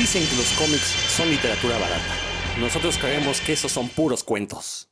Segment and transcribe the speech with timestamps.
[0.00, 2.14] Dicen que los cómics son literatura barata.
[2.58, 4.88] Nosotros creemos que esos son puros cuentos.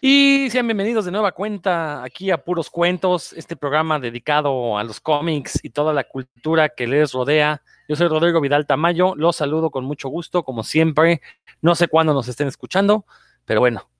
[0.00, 4.98] Y sean bienvenidos de nueva cuenta aquí a Puros Cuentos, este programa dedicado a los
[4.98, 7.60] cómics y toda la cultura que les rodea.
[7.86, 11.20] Yo soy Rodrigo Vidal Tamayo, los saludo con mucho gusto, como siempre.
[11.60, 13.04] No sé cuándo nos estén escuchando,
[13.44, 13.90] pero bueno,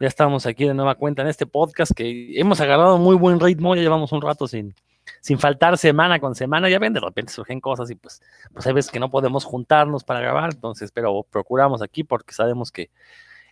[0.00, 3.76] ya estamos aquí de nueva cuenta en este podcast que hemos agarrado muy buen ritmo,
[3.76, 4.74] ya llevamos un rato sin,
[5.20, 8.20] sin faltar semana con semana, ya ven, de repente surgen cosas y pues,
[8.52, 12.72] pues hay veces que no podemos juntarnos para grabar, entonces, pero procuramos aquí porque sabemos
[12.72, 12.90] que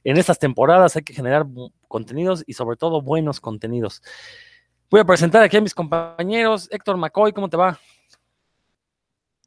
[0.04, 1.46] en estas temporadas hay que generar
[1.88, 4.02] contenidos y sobre todo buenos contenidos.
[4.88, 6.68] Voy a presentar aquí a mis compañeros.
[6.70, 7.76] Héctor McCoy, ¿cómo te va?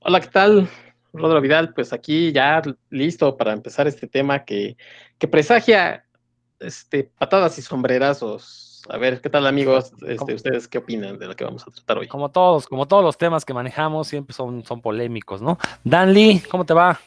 [0.01, 0.69] Hola, ¿qué tal?
[1.13, 4.75] Rodrigo Vidal, pues aquí ya listo para empezar este tema que,
[5.17, 6.05] que presagia
[6.59, 8.68] este, patadas y sombrerazos.
[8.91, 9.91] A ver, ¿qué tal amigos?
[10.07, 12.07] Este, ¿Ustedes qué opinan de lo que vamos a tratar hoy?
[12.07, 15.59] Como todos, como todos los temas que manejamos, siempre son, son polémicos, ¿no?
[15.83, 16.99] Dan Lee, ¿cómo te va?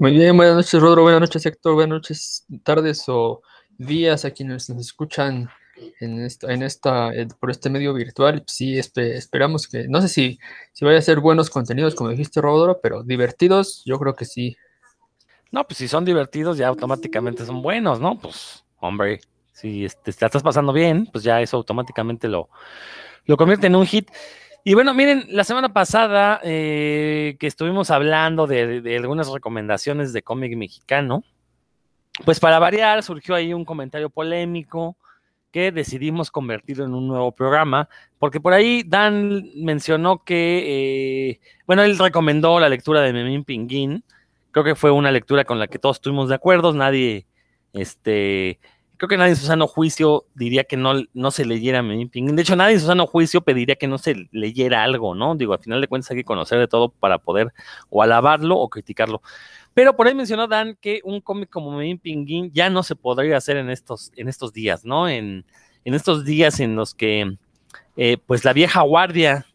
[0.00, 3.42] Muy bien, buenas noches, Rodro, buenas noches, Héctor, buenas noches, tardes o
[3.78, 5.48] días a quienes nos escuchan
[6.00, 8.42] en esta, en esta eh, por este medio virtual.
[8.48, 10.40] Sí, esperamos que, no sé si,
[10.72, 14.56] si vaya a ser buenos contenidos, como dijiste, Rodro, pero divertidos, yo creo que sí.
[15.52, 18.18] No, pues si son divertidos, ya automáticamente son buenos, ¿no?
[18.18, 19.20] Pues, hombre,
[19.52, 22.48] si te estás pasando bien, pues ya eso automáticamente lo,
[23.24, 24.08] lo convierte en un hit.
[24.64, 30.56] Y bueno, miren, la semana pasada eh, que estuvimos hablando de, algunas recomendaciones de cómic
[30.56, 31.24] mexicano,
[32.24, 34.96] pues para variar surgió ahí un comentario polémico
[35.50, 41.82] que decidimos convertirlo en un nuevo programa, porque por ahí Dan mencionó que, eh, bueno,
[41.82, 44.04] él recomendó la lectura de Memín Pinguín,
[44.50, 47.26] creo que fue una lectura con la que todos estuvimos de acuerdo, nadie,
[47.72, 48.58] este,
[48.98, 52.36] creo que nadie en su sano juicio diría que no, no se leyera Memín Pinguín.
[52.36, 55.36] De hecho, nadie en su sano juicio pediría que no se leyera algo, ¿no?
[55.36, 57.52] Digo, al final de cuentas hay que conocer de todo para poder
[57.90, 59.22] o alabarlo o criticarlo.
[59.72, 63.36] Pero por ahí mencionó Dan que un cómic como Memín Pinguín ya no se podría
[63.36, 65.08] hacer en estos, en estos días, ¿no?
[65.08, 65.44] En,
[65.84, 67.36] en estos días en los que,
[67.96, 69.46] eh, pues, la vieja guardia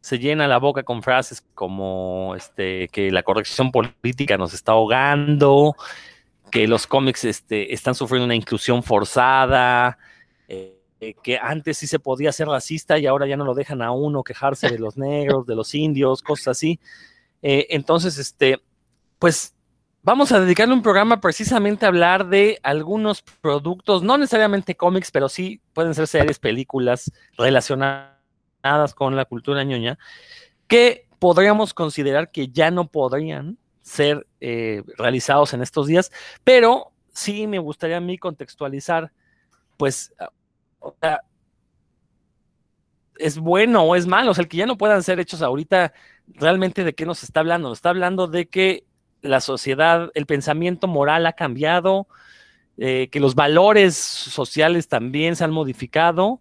[0.00, 5.74] se llena la boca con frases como este, que la corrección política nos está ahogando,
[6.50, 9.98] que los cómics este, están sufriendo una inclusión forzada,
[10.48, 13.90] eh, que antes sí se podía ser racista y ahora ya no lo dejan a
[13.90, 16.80] uno quejarse de los negros, de los indios, cosas así.
[17.42, 18.62] Eh, entonces, este,
[19.18, 19.54] pues
[20.02, 25.28] vamos a dedicarle un programa precisamente a hablar de algunos productos, no necesariamente cómics, pero
[25.28, 28.14] sí pueden ser series, películas relacionadas
[28.94, 29.98] con la cultura ñoña,
[30.66, 36.10] que podríamos considerar que ya no podrían ser eh, realizados en estos días,
[36.42, 39.12] pero sí me gustaría a mí contextualizar,
[39.76, 40.12] pues,
[43.16, 45.92] es bueno o es malo, o sea, el que ya no puedan ser hechos ahorita,
[46.26, 48.84] realmente de qué nos está hablando, nos está hablando de que
[49.22, 52.08] la sociedad, el pensamiento moral ha cambiado,
[52.78, 56.40] eh, que los valores sociales también se han modificado,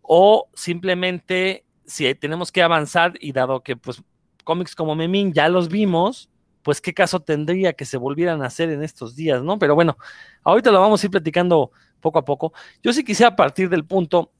[0.00, 4.00] o simplemente si tenemos que avanzar y dado que pues
[4.44, 6.30] cómics como Memín ya los vimos,
[6.68, 9.58] pues qué caso tendría que se volvieran a hacer en estos días, ¿no?
[9.58, 9.96] Pero bueno,
[10.44, 12.52] ahorita lo vamos a ir platicando poco a poco.
[12.82, 14.30] Yo sí quisiera partir del punto,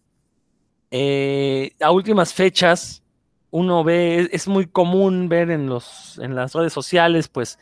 [0.91, 3.03] eh, a últimas fechas,
[3.51, 7.59] uno ve, es muy común ver en, los, en las redes sociales, pues,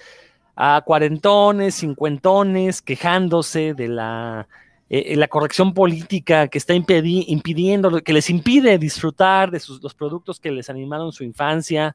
[0.57, 4.49] a cuarentones, cincuentones, quejándose de la
[4.91, 9.95] eh, eh, la corrección política que está impidiendo, que les impide disfrutar de sus, los
[9.95, 11.95] productos que les animaron su infancia.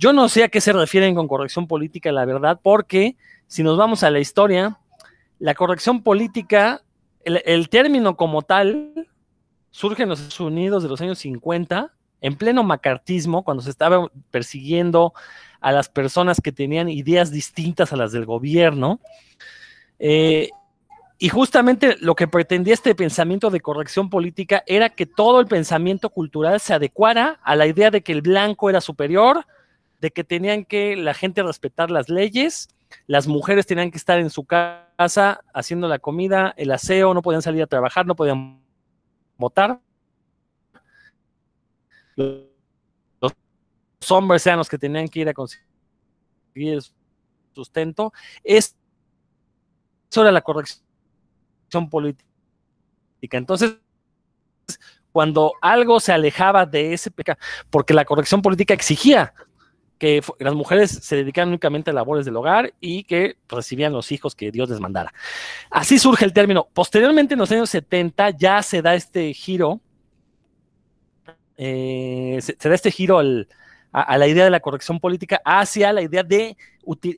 [0.00, 3.16] Yo no sé a qué se refieren con corrección política, la verdad, porque
[3.46, 4.78] si nos vamos a la historia,
[5.38, 6.80] la corrección política,
[7.22, 9.08] el, término como tal,
[9.70, 14.10] surge en los Estados Unidos de los años 50, en pleno macartismo, cuando se estaba
[14.30, 15.12] persiguiendo
[15.60, 19.00] a las personas que tenían ideas distintas a las del gobierno.
[19.98, 20.48] Eh,
[21.18, 26.08] y justamente lo que pretendía este pensamiento de corrección política era que todo el pensamiento
[26.08, 29.44] cultural se adecuara a la idea de que el blanco era superior,
[30.00, 32.68] de que tenían que la gente respetar las leyes,
[33.06, 37.42] las mujeres tenían que estar en su casa haciendo la comida, el aseo, no podían
[37.42, 38.62] salir a trabajar, no podían
[39.36, 39.80] votar.
[42.16, 43.32] Los
[44.10, 45.62] hombres eran los que tenían que ir a conseguir
[47.54, 48.12] sustento.
[48.42, 48.74] Eso
[50.16, 50.82] era la corrección
[51.90, 52.26] política.
[53.32, 53.76] Entonces,
[55.12, 57.38] cuando algo se alejaba de ese pecado,
[57.68, 59.34] porque la corrección política exigía
[60.00, 64.34] que las mujeres se dedicaran únicamente a labores del hogar y que recibían los hijos
[64.34, 65.12] que Dios les mandara.
[65.70, 66.66] Así surge el término.
[66.72, 69.80] Posteriormente, en los años 70, ya se da este giro
[71.62, 76.22] eh, se, da este giro a, la idea de la corrección política hacia la idea
[76.22, 76.56] de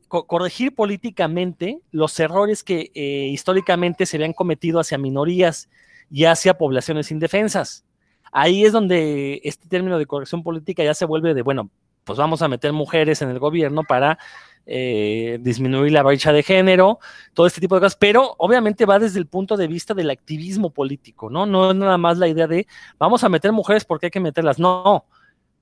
[0.08, 5.70] corregir políticamente los errores que eh, históricamente se habían cometido hacia minorías
[6.11, 7.84] y hacia poblaciones indefensas.
[8.32, 11.70] Ahí es donde este término de corrección política ya se vuelve de, bueno,
[12.04, 14.19] pues vamos a meter mujeres en el gobierno para
[14.64, 17.00] eh, disminuir la brecha de género,
[17.34, 20.70] todo este tipo de cosas, pero obviamente va desde el punto de vista del activismo
[20.70, 21.46] político, ¿no?
[21.46, 22.66] No es nada más la idea de
[22.99, 25.06] vamos a meter mujeres porque hay que meterlas, no.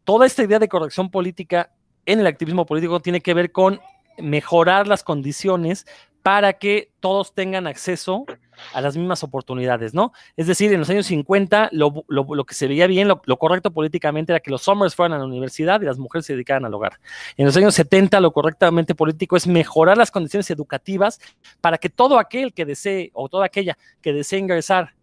[0.05, 1.73] Toda esta idea de corrección política
[2.05, 3.81] en el activismo político tiene que ver con
[4.19, 5.87] mejorar las condiciones
[6.23, 8.27] para que todos tengan acceso
[8.73, 10.13] a las mismas oportunidades, ¿no?
[10.37, 12.05] Es decir, en los años 50 lo,
[12.47, 15.81] que se veía bien, lo, correcto políticamente era que los hombres fueran a la universidad
[15.81, 17.01] y las mujeres se dedicaran al hogar.
[17.37, 21.21] En los años 70 lo correctamente político es mejorar las condiciones educativas
[21.61, 24.95] para que todo aquel que desee o toda aquella que desee ingresar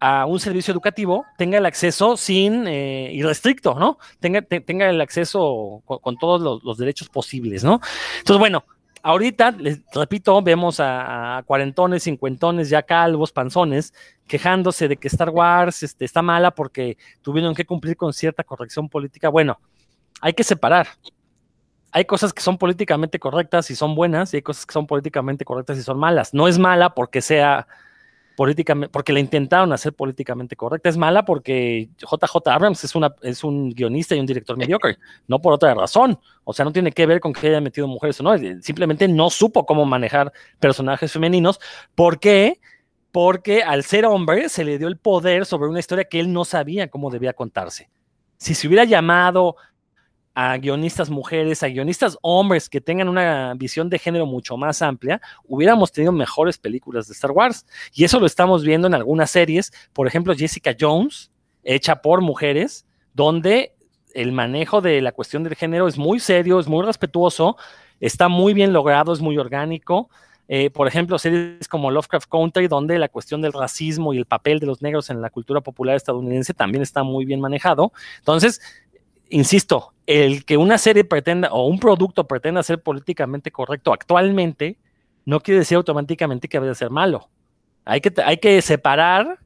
[0.00, 3.98] a un servicio educativo tenga el acceso sin eh, irrestricto, ¿no?
[4.20, 7.80] Tenga, tenga el acceso con, todos los, los derechos posibles, ¿no?
[8.18, 8.64] Entonces, bueno,
[9.02, 13.94] ahorita, les repito, vemos a, cuarentones, cincuentones, ya calvos, panzones,
[14.26, 18.88] quejándose de que Star Wars este, está mala porque tuvieron que cumplir con cierta corrección
[18.88, 19.28] política.
[19.28, 19.58] Bueno,
[20.20, 20.88] hay que separar.
[21.90, 25.44] Hay cosas que son políticamente correctas y son buenas, y hay cosas que son políticamente
[25.44, 26.34] correctas y son malas.
[26.34, 27.66] No es mala porque sea
[28.38, 30.88] políticamente, porque la intentaron hacer políticamente correcta.
[30.88, 34.96] Es mala porque JJ Abrams es, una, es un guionista y un director mediocre,
[35.26, 36.20] no por otra razón.
[36.44, 39.28] O sea, no tiene que ver con que haya metido mujeres o no, simplemente no
[39.28, 41.58] supo cómo manejar personajes femeninos.
[41.96, 42.60] ¿Por qué?
[43.10, 46.44] Porque al ser hombre se le dio el poder sobre una historia que él no
[46.44, 47.90] sabía cómo debía contarse.
[48.36, 49.56] Si se hubiera llamado
[50.40, 55.20] a guionistas mujeres, a guionistas hombres que tengan una visión de género mucho más amplia,
[55.48, 57.66] hubiéramos tenido mejores películas de Star Wars.
[57.92, 61.32] Y eso lo estamos viendo en algunas series, por ejemplo Jessica Jones,
[61.64, 63.74] hecha por mujeres, donde
[64.14, 67.56] el manejo de la cuestión del género es muy serio, es muy respetuoso,
[67.98, 70.08] está muy bien logrado, es muy orgánico.
[70.50, 74.60] Eh, por ejemplo, series como Lovecraft Country, donde la cuestión del racismo y el papel
[74.60, 77.92] de los negros en la cultura popular estadounidense también está muy bien manejado.
[78.20, 78.62] Entonces,
[79.30, 84.78] insisto, el que una serie pretenda o un producto pretenda ser políticamente correcto actualmente,
[85.24, 87.28] no quiere decir automáticamente que vaya a ser malo.
[87.84, 89.38] Hay que, hay que separar,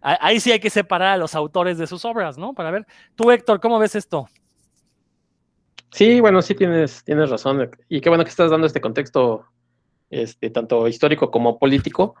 [0.00, 2.54] ahí sí hay que separar a los autores de sus obras, ¿no?
[2.54, 4.28] Para ver, tú Héctor, ¿cómo ves esto?
[5.92, 7.70] Sí, bueno, sí tienes, tienes razón.
[7.88, 9.46] Y qué bueno que estás dando este contexto,
[10.08, 12.14] este, tanto histórico como político.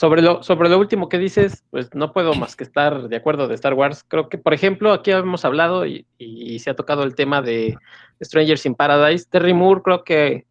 [0.00, 3.48] Sobre lo, sobre lo último que dices, pues no puedo más que estar de acuerdo
[3.48, 4.02] de Star Wars.
[4.08, 6.06] Creo que, por ejemplo, aquí hemos hablado y,
[6.58, 7.76] se ha tocado el tema de
[8.22, 9.26] Strangers in Paradise.
[9.28, 10.46] Terry Moore creo que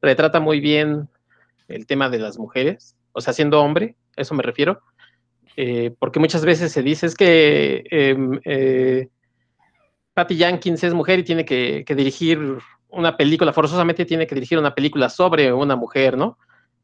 [0.00, 1.10] retrata muy bien
[1.68, 4.80] el tema de las mujeres, o sea, siendo hombre, a eso me refiero.
[5.58, 9.10] Eh, porque muchas veces se dice es que em, eh,
[10.14, 12.40] Patty Jenkins es mujer y tiene que, que dirigir
[12.88, 16.38] una película, forzosamente tiene que dirigir una película sobre una mujer, ¿no?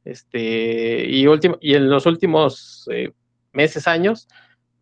[0.04, 1.24] Este, y,
[1.60, 3.12] y en los últimos eh,
[3.52, 4.28] meses, años,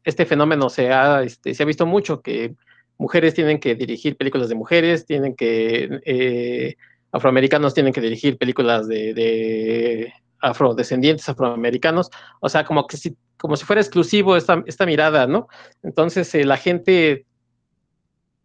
[0.05, 2.55] este fenómeno se ha, este, se ha visto mucho, que
[2.99, 6.77] mujeres tienen que dirigir películas de mujeres, tienen que, eh,
[7.13, 10.13] afroamericanos tienen que dirigir películas de,
[10.43, 15.49] afrodescendientes afroamericanos, o sea, como que si, como si fuera exclusivo esta, esta mirada, ¿no?
[15.83, 17.27] Entonces eh, la gente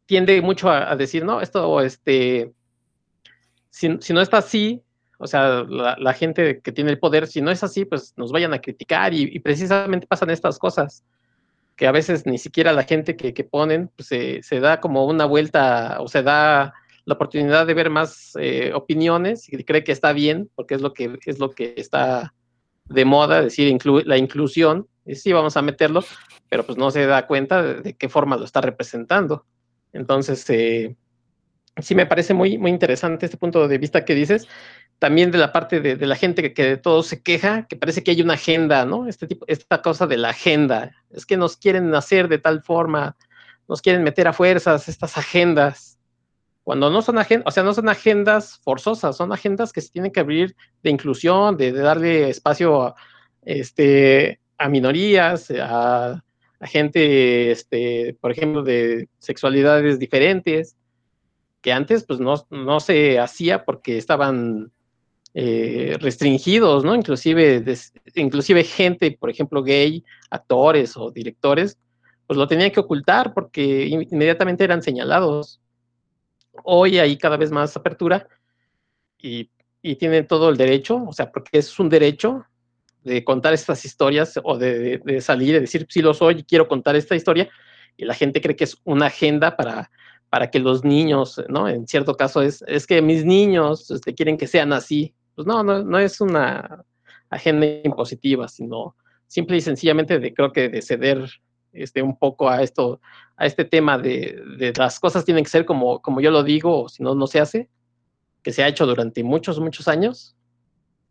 [0.05, 2.51] tiende mucho a, decir, no, esto, este,
[3.69, 4.83] si, si, no está así,
[5.17, 8.53] o sea, la, gente que tiene el poder, si no es así, pues nos vayan
[8.53, 11.03] a criticar y, precisamente pasan estas cosas,
[11.75, 15.97] que a veces ni siquiera la gente que, ponen pues, se, da como una vuelta
[15.99, 16.73] o se da
[17.05, 20.93] la oportunidad de ver más eh, opiniones y cree que está bien, porque es lo
[20.93, 22.33] que, es lo que está
[22.85, 26.03] de moda, decir, la inclusión, y sí, vamos a meterlo,
[26.49, 29.45] pero pues no se da cuenta de, qué forma lo está representando.
[29.93, 30.95] Entonces, eh,
[31.77, 34.47] sí me parece muy, muy interesante este punto de vista que dices
[34.99, 38.11] también de la parte de, la gente que, de todo se queja, que parece que
[38.11, 39.07] hay una agenda, ¿no?
[39.07, 40.95] Este tipo, esta cosa de la agenda.
[41.11, 43.17] Es que nos quieren hacer de tal forma,
[43.67, 45.99] nos quieren meter a fuerzas estas agendas.
[46.63, 50.11] Cuando no son agendas, o sea, no son agendas forzosas, son agendas que se tienen
[50.11, 52.95] que abrir de inclusión, de, darle espacio a,
[53.43, 56.23] este, a minorías, a,
[56.61, 60.75] gente, este, por ejemplo, de sexualidades diferentes,
[61.61, 64.71] que antes pues no, no se hacía porque estaban
[65.37, 66.95] eh, restringidos, ¿no?
[66.95, 67.61] Inclusive,
[68.15, 71.77] inclusive gente, por ejemplo, gay, actores o directores,
[72.25, 75.59] pues lo tenían que ocultar porque inmediatamente eran señalados.
[76.63, 78.29] Hoy hay cada vez más apertura
[79.21, 79.49] y,
[79.99, 82.45] tienen todo el derecho, o sea, porque es un derecho
[83.03, 87.13] de contar estas historias o de, salir y decir, sí lo soy, quiero contar esta
[87.13, 87.49] historia,
[87.97, 89.91] y la gente cree que es una agenda para,
[90.29, 91.67] para que los niños, ¿no?
[91.67, 95.13] En cierto caso es, es que mis niños este, quieren que sean así.
[95.35, 96.85] Pues no, no, no es una
[97.29, 98.95] agenda impositiva, sino
[99.27, 101.29] simple y sencillamente de, creo que de ceder
[101.73, 103.01] este, un poco a esto,
[103.35, 106.87] a este tema de, de, las cosas tienen que ser como, como yo lo digo,
[106.87, 107.69] si no, no se hace,
[108.41, 110.37] que se ha hecho durante muchos, muchos años,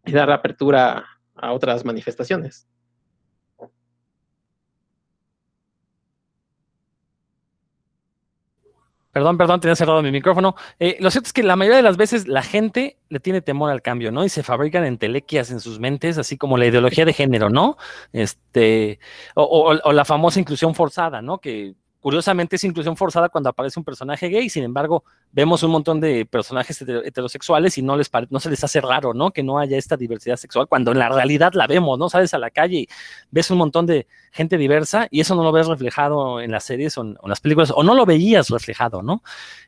[0.07, 1.05] y dar apertura
[1.35, 2.69] a otras manifestaciones.
[9.15, 10.57] Perdón, perdón, tenía cerrado mi micrófono.
[10.81, 13.71] Eh, lo cierto es que la mayoría de las veces la gente le tiene temor
[13.71, 14.25] al cambio, ¿no?
[14.25, 17.77] Y se fabrican entelequias en sus mentes, así como la ideología de género, ¿no?
[18.13, 18.99] Este,
[19.37, 21.39] o, o, o la famosa inclusión forzada, ¿no?
[21.39, 21.75] Que
[22.05, 26.27] Curiosamente es inclusión forzada cuando aparece un personaje gay, sin embargo, vemos un montón de
[26.27, 29.31] personajes heterosexuales y no, les no se les hace raro, ¿no?
[29.31, 32.11] Que no haya esta diversidad sexual, cuando en la realidad la vemos, ¿no?
[32.11, 32.89] Sales a la calle y
[33.31, 36.99] ves un montón de gente diversa y eso no lo ves reflejado en las series
[36.99, 39.23] o en, las películas, o no lo veías reflejado, ¿no?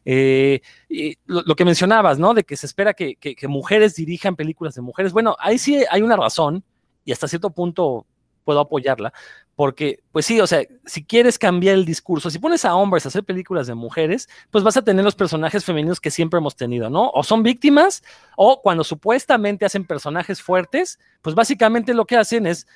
[0.04, 2.34] Eh, y lo, que mencionabas, ¿no?
[2.34, 3.16] De que se espera que
[3.48, 5.14] mujeres dirijan películas de mujeres.
[5.14, 6.62] Bueno, ahí sí hay una razón
[7.02, 8.04] y hasta cierto punto
[8.46, 9.12] puedo apoyarla,
[9.56, 13.08] porque, pues sí, o sea, si quieres cambiar el discurso, si pones a hombres a
[13.08, 16.90] hacer películas de mujeres, pues vas a tener los personajes femeninos que siempre hemos tenido,
[16.90, 17.10] ¿no?
[17.14, 18.04] O son víctimas,
[18.36, 22.66] o cuando supuestamente hacen personajes fuertes, pues básicamente lo que hacen es,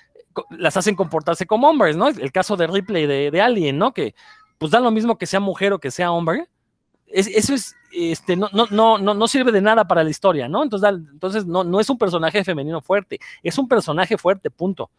[0.51, 2.09] las hacen comportarse como hombres, ¿no?
[2.09, 3.93] El caso de Ripley de, de Alien, ¿no?
[3.93, 4.15] Que
[4.57, 6.49] pues da lo mismo que sea mujer o que sea hombre.
[7.07, 10.63] Es, eso es, este, no, no, no, no, sirve de nada para la historia, ¿no?
[10.63, 14.91] Entonces, entonces no, no es un personaje femenino fuerte, es un personaje fuerte, punto.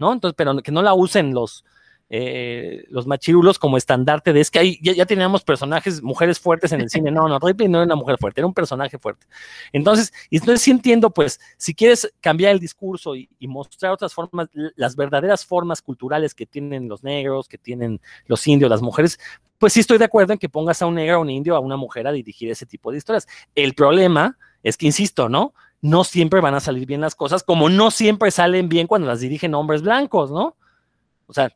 [0.00, 0.12] ¿No?
[0.12, 1.64] Entonces, pero que no la usen los,
[2.08, 6.72] eh, los machirulos como estandarte de es que ahí ya, ya, teníamos personajes, mujeres fuertes
[6.72, 7.12] en el cine.
[7.12, 9.26] No, no, Ripley no era una mujer fuerte, era un personaje fuerte.
[9.72, 14.12] Entonces, y entonces sí entiendo, pues, si quieres cambiar el discurso y, y, mostrar otras
[14.12, 19.20] formas, las verdaderas formas culturales que tienen los negros, que tienen los indios, las mujeres,
[19.58, 21.60] pues sí estoy de acuerdo en que pongas a un negro, a un indio, a
[21.60, 23.28] una mujer a dirigir ese tipo de historias.
[23.54, 25.54] El problema es que, insisto, ¿no?
[25.82, 29.20] No siempre van a salir bien las cosas, como no siempre salen bien cuando las
[29.20, 30.56] dirigen hombres blancos, ¿no?
[31.26, 31.50] O sea,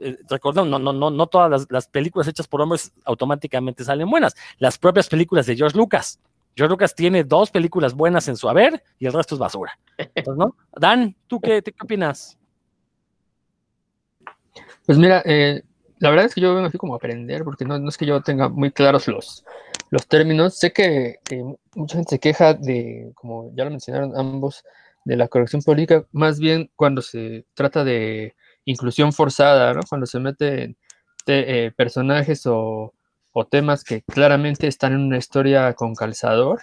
[0.00, 4.10] eh, recordemos, no, no, no, no todas las, las, películas hechas por hombres automáticamente salen
[4.10, 4.34] buenas.
[4.58, 6.20] Las propias películas de George Lucas.
[6.56, 9.78] George Lucas tiene dos películas buenas en su haber y el resto es basura.
[9.96, 10.56] Entonces, ¿no?
[10.80, 12.36] Dan, ¿tú qué, qué opinas?
[14.86, 15.62] Pues mira, eh,
[15.98, 18.06] la verdad es que yo vengo aquí como a aprender, porque no, no es que
[18.06, 19.44] yo tenga muy claros los,
[19.90, 20.58] los términos.
[20.58, 21.42] Sé que, que,
[21.74, 24.64] mucha gente se queja de, como ya lo mencionaron ambos,
[25.04, 28.34] de la corrección política, más bien cuando se trata de
[28.66, 29.80] inclusión forzada, ¿no?
[29.88, 30.76] Cuando se meten
[31.26, 32.94] eh, personajes o,
[33.50, 36.60] temas que claramente están en una historia con calzador,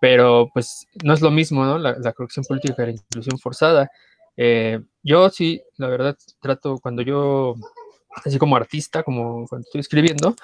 [0.00, 1.78] pero pues no es lo mismo, ¿no?
[1.78, 3.88] La, la corrección política y la inclusión forzada.
[4.36, 7.54] Eh, yo sí, la verdad, trato cuando yo,
[8.24, 10.34] así como artista, como cuando estoy escribiendo,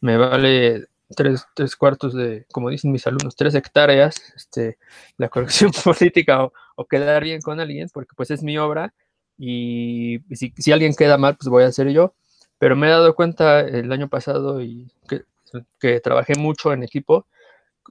[0.00, 0.86] me vale
[1.16, 4.78] tres, tres, cuartos de, como dicen mis alumnos, tres hectáreas, este,
[5.16, 8.94] la corrección política o, o, quedar bien con alguien, porque pues es mi obra
[9.42, 12.14] y, si, si, alguien queda mal, pues voy a ser yo.
[12.58, 15.22] Pero me he dado cuenta el año pasado y que,
[15.78, 17.26] que trabajé mucho en equipo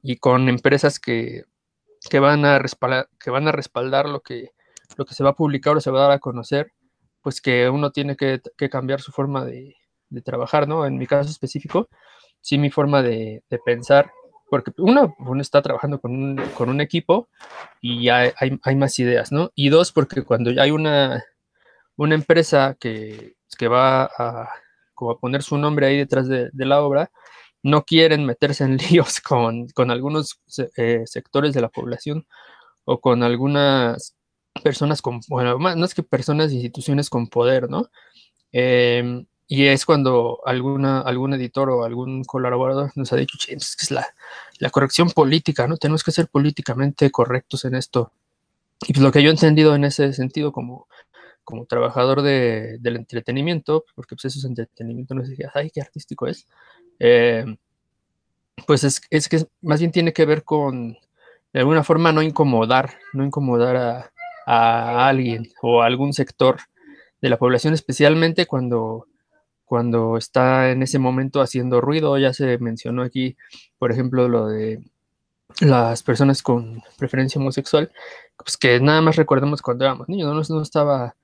[0.04, 1.46] y con empresas que,
[2.10, 4.52] que, van a respaldar, que van a respaldar lo que,
[4.98, 6.72] lo que se va a publicar o se va a dar a conocer,
[7.22, 9.76] pues que uno tiene que, que cambiar su forma de,
[10.10, 10.86] de trabajar, ¿no?
[10.86, 11.90] En mi caso específico,
[12.42, 14.12] sí mi forma de, de pensar,
[14.50, 17.30] porque uno, uno está trabajando con un, con un equipo
[17.82, 19.52] y ya hay, hay, más ideas, ¿no?
[19.56, 21.24] Y dos, porque cuando ya hay una,
[21.96, 24.50] una empresa que, que va a,
[25.22, 27.12] poner su nombre ahí detrás de, de la obra,
[27.64, 30.42] no quieren meterse en líos con, con algunos
[30.78, 32.26] eh, sectores de la población
[32.86, 34.16] o con algunas
[34.64, 37.90] personas con, bueno, no es que personas, instituciones con poder, ¿no?
[38.52, 43.84] Eh, y es cuando alguna, algún editor o algún colaborador nos ha dicho, es que
[43.84, 44.06] es la,
[44.60, 45.78] la, corrección política, ¿no?
[45.78, 48.12] Tenemos que ser políticamente correctos en esto.
[48.88, 50.88] Y pues lo que yo he entendido en ese sentido como,
[51.44, 56.28] como trabajador de, del entretenimiento, porque pues eso es entretenimiento, no sé ay, qué artístico
[56.28, 56.46] es,
[57.00, 57.44] eh,
[58.68, 60.96] pues es, es, que más bien tiene que ver con,
[61.54, 64.12] de alguna forma, no incomodar, no incomodar a,
[64.46, 66.60] a alguien o a algún sector
[67.20, 69.08] de la población, especialmente cuando
[69.70, 72.18] cuando está en ese momento haciendo ruido.
[72.18, 73.38] Ya se mencionó aquí,
[73.78, 74.84] por ejemplo, lo de
[75.62, 77.92] las personas con preferencia homosexual,
[78.36, 81.16] pues que nada más recordemos cuando éramos niños, no, estaba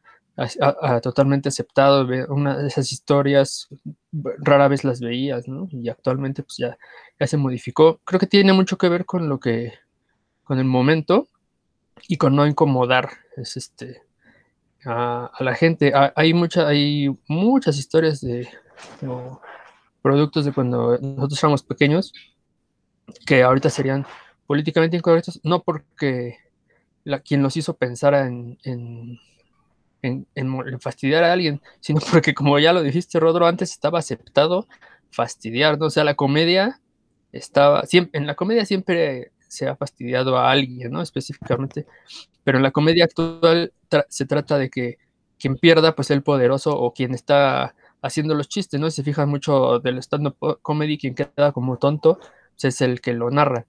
[1.02, 3.68] totalmente aceptado, una de esas historias
[4.12, 5.68] rara vez las veías, ¿no?
[5.72, 6.78] Y actualmente pues ya,
[7.20, 8.00] ya se modificó.
[8.04, 9.74] Creo que tiene mucho que ver con lo que,
[10.44, 11.30] con el momento
[12.08, 14.04] y con no incomodar, es este,
[14.86, 15.92] a, la gente.
[16.16, 18.48] hay, mucha, hay muchas historias de,
[20.02, 22.14] productos de cuando nosotros éramos pequeños,
[23.26, 24.06] que ahorita serían
[24.48, 26.38] políticamente incorrectos, no porque
[27.24, 29.20] quien los hizo pensar en, en,
[30.36, 34.68] en, fastidiar a alguien, sino porque como ya lo dijiste, Rodro, antes estaba aceptado
[35.12, 35.88] fastidiar, ¿no?
[35.88, 36.82] O sea, la comedia
[37.32, 41.02] estaba, siempre, en la comedia siempre se ha fastidiado a alguien, ¿no?
[41.02, 41.86] Específicamente,
[42.44, 43.72] pero en la comedia actual
[44.10, 44.98] se trata de que
[45.40, 48.90] quien pierda, pues el poderoso o quien está haciendo los chistes, ¿no?
[48.90, 53.30] Se fijan mucho del stand-up comedy, quien queda como tonto, pues es el que lo
[53.32, 53.66] narra.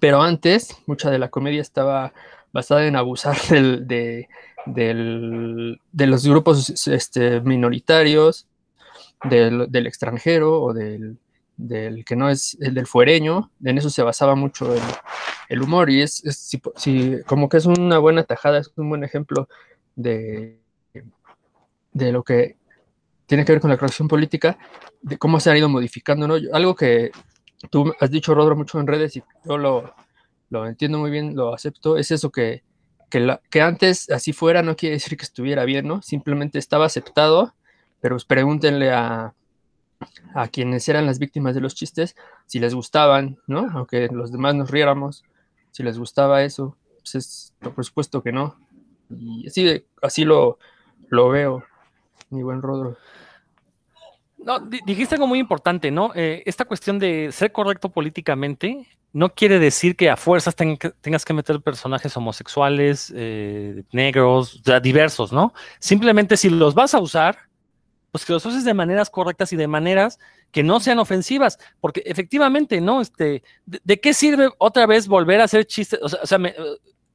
[0.00, 2.12] Pero antes, mucha de la comedia estaba
[2.52, 4.28] basada en abusar de,
[4.66, 8.46] de los grupos este, minoritarios,
[9.24, 11.18] del, extranjero o del,
[12.04, 13.50] que no es el del fuereño.
[13.64, 14.74] En eso se basaba mucho
[15.48, 16.22] el, humor y es,
[17.26, 19.48] como que es una buena tajada, es un buen ejemplo
[19.96, 20.60] de,
[21.92, 22.56] de lo que
[23.26, 24.58] tiene que ver con la corrección política,
[25.02, 26.36] de cómo se ha ido modificando, ¿no?
[26.52, 27.10] Algo que
[27.70, 29.94] tú has dicho, Rodro, mucho en redes y yo lo,
[30.50, 32.62] lo entiendo muy bien, lo acepto, es eso que,
[33.10, 36.00] que, que, antes así fuera no quiere decir que estuviera bien, ¿no?
[36.02, 37.54] Simplemente estaba aceptado,
[38.00, 39.34] pero pues pregúntenle a,
[40.34, 43.68] a quienes eran las víctimas de los chistes si les gustaban, ¿no?
[43.72, 45.24] Aunque los demás nos riéramos,
[45.70, 48.56] si les gustaba eso, pues es, por supuesto que no.
[49.10, 50.58] Y así, así lo,
[51.08, 51.64] lo veo,
[52.30, 52.96] mi buen Rodro.
[54.38, 56.12] No, dijiste algo muy importante, ¿no?
[56.14, 61.32] Eh, esta cuestión de ser correcto políticamente no quiere decir que a fuerzas tengas que
[61.32, 65.54] meter personajes homosexuales, eh, negros, diversos, ¿no?
[65.78, 67.47] Simplemente si los vas a usar,
[68.10, 70.18] pues que los uses de maneras correctas y de maneras
[70.50, 73.00] que no sean ofensivas, porque efectivamente, ¿no?
[73.00, 76.00] Este, ¿de, qué sirve otra vez volver a hacer chistes?
[76.02, 76.54] O sea, me,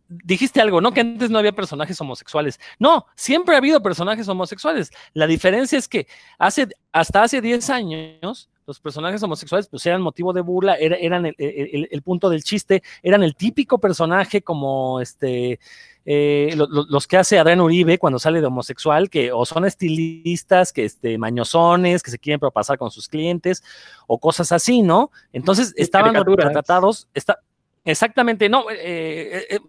[0.08, 0.92] dijiste algo, ¿no?
[0.92, 2.60] Que antes no había personajes homosexuales.
[2.80, 4.92] No, siempre ha habido personajes homosexuales.
[5.14, 6.08] La diferencia es que
[6.38, 12.02] hace, hasta hace 10 años, los personajes homosexuales pues eran motivo de burla, eran el,
[12.04, 15.60] punto del chiste, eran el típico personaje como este,
[16.06, 20.86] eh, los que hace Adrián Uribe cuando sale de homosexual, que o son estilistas, que
[20.86, 23.64] este, mañosones, que se quieren propasar con sus clientes,
[24.08, 25.12] o cosas así, ¿no?
[25.32, 27.40] Entonces estaban retratados, está,
[27.86, 29.60] exactamente, no, eh, eh,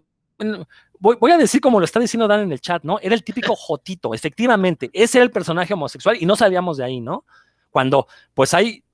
[0.99, 2.99] Voy, a decir como lo está diciendo Dan en el chat, ¿no?
[3.01, 4.89] Era el típico Jotito, efectivamente.
[4.93, 7.25] Ese era el personaje homosexual y no sabíamos de ahí, ¿no?
[7.69, 8.84] Cuando, pues hay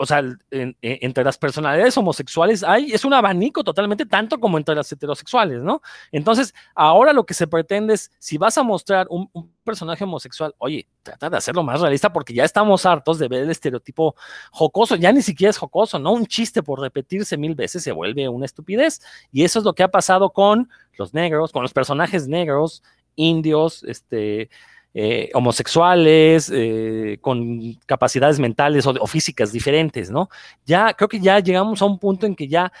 [0.00, 4.90] o sea, entre las personalidades homosexuales hay, es un abanico totalmente, tanto como entre las
[4.92, 5.82] heterosexuales, ¿no?
[6.12, 9.28] Entonces, ahora lo que se pretende es, si vas a mostrar un,
[9.64, 13.50] personaje homosexual, oye, trata de hacerlo más realista porque ya estamos hartos de ver el
[13.50, 14.14] estereotipo
[14.52, 16.12] jocoso, ya ni siquiera es jocoso, ¿no?
[16.12, 19.02] Un chiste por repetirse mil veces se vuelve una estupidez.
[19.32, 22.82] Y eso es lo que ha pasado con los negros, con los personajes negros,
[23.16, 24.48] indios, este
[24.94, 30.28] eh, homosexuales, eh, con capacidades mentales o, físicas diferentes, ¿no?
[30.64, 32.72] Ya creo que ya llegamos a un punto en que ya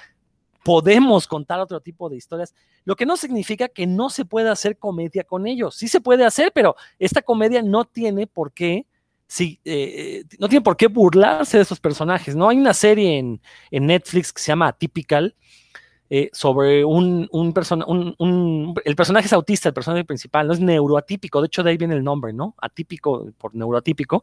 [0.64, 4.78] podemos contar otro tipo de historias, lo que no significa que no se pueda hacer
[4.78, 5.76] comedia con ellos.
[5.76, 8.86] Sí se puede hacer, pero esta comedia no tiene por qué,
[9.26, 12.48] sí, eh, no tiene por qué burlarse de esos personajes, ¿no?
[12.48, 13.40] Hay una serie en,
[13.70, 15.36] en Netflix que se llama Atypical,
[16.10, 17.54] eh, sobre un, un,
[18.18, 21.76] un, el personaje es autista, el personaje principal, no es neuroatípico, de hecho de ahí
[21.76, 22.54] viene el nombre, ¿no?
[22.58, 24.22] Atípico por neuroatípico.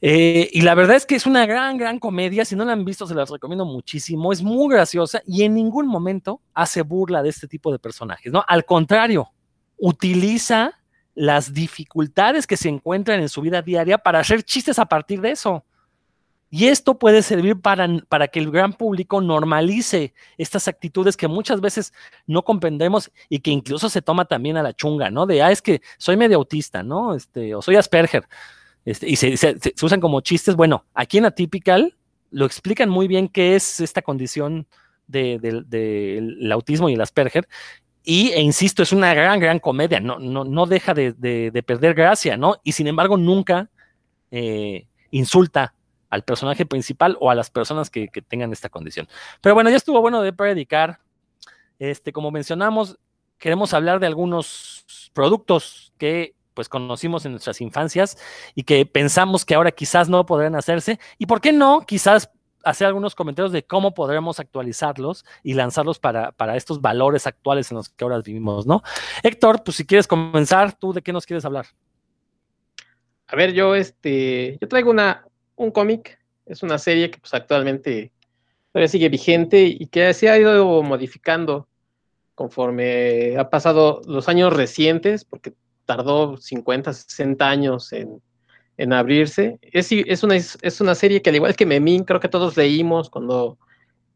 [0.00, 2.84] Eh, y la verdad es que es una gran, gran comedia, si no la han
[2.84, 7.30] visto se las recomiendo muchísimo, es muy graciosa y en ningún momento hace burla de
[7.30, 8.44] este tipo de personajes, ¿no?
[8.46, 9.32] Al contrario,
[9.76, 10.78] utiliza
[11.14, 15.32] las dificultades que se encuentran en su vida diaria para hacer chistes a partir de
[15.32, 15.64] eso.
[16.50, 21.60] Y esto puede servir para, para, que el gran público normalice estas actitudes que muchas
[21.60, 21.92] veces
[22.26, 25.26] no comprendemos y que incluso se toma también a la chunga, ¿no?
[25.26, 27.14] De, ah, es que soy medio autista, ¿no?
[27.14, 28.26] Este, o soy Asperger.
[28.86, 29.36] Este, y se,
[29.82, 30.56] usan como chistes.
[30.56, 31.94] Bueno, aquí en Atypical
[32.30, 34.66] lo explican muy bien qué es esta condición
[35.06, 37.46] del de, autismo y el Asperger.
[38.04, 42.38] Y, e insisto, es una gran, gran comedia, no, no, no deja de, perder gracia,
[42.38, 42.56] ¿no?
[42.64, 43.68] Y sin embargo, nunca
[44.30, 45.74] eh, insulta
[46.10, 49.08] al personaje principal o a las personas que, tengan esta condición.
[49.40, 51.00] Pero bueno, ya estuvo bueno de predicar.
[51.78, 52.98] Este, como mencionamos,
[53.38, 58.18] queremos hablar de algunos productos que pues conocimos en nuestras infancias
[58.56, 60.98] y que pensamos que ahora quizás no podrán hacerse.
[61.16, 61.82] ¿Y por qué no?
[61.86, 62.30] Quizás
[62.64, 67.76] hacer algunos comentarios de cómo podremos actualizarlos y lanzarlos para, para estos valores actuales en
[67.76, 68.82] los que ahora vivimos, ¿no?
[69.22, 71.66] Héctor, pues si quieres comenzar, ¿tú de qué nos quieres hablar?
[73.28, 75.27] A ver, yo este, yo traigo una,
[75.58, 78.12] un cómic, es una serie que pues actualmente
[78.72, 81.68] todavía sigue vigente y que se ha ido modificando
[82.34, 88.22] conforme ha pasado los años recientes, porque tardó 50, 60 años en,
[88.76, 89.58] en abrirse.
[89.60, 93.10] Es, es, una, es una serie que al igual que Memín, creo que todos leímos
[93.10, 93.58] cuando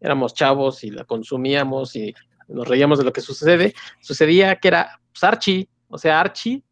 [0.01, 2.15] éramos chavos y la consumíamos y
[2.49, 3.75] nos reíamos de lo que sucede.
[4.01, 6.63] Sucedía que era pues, Archie, o sea, Archie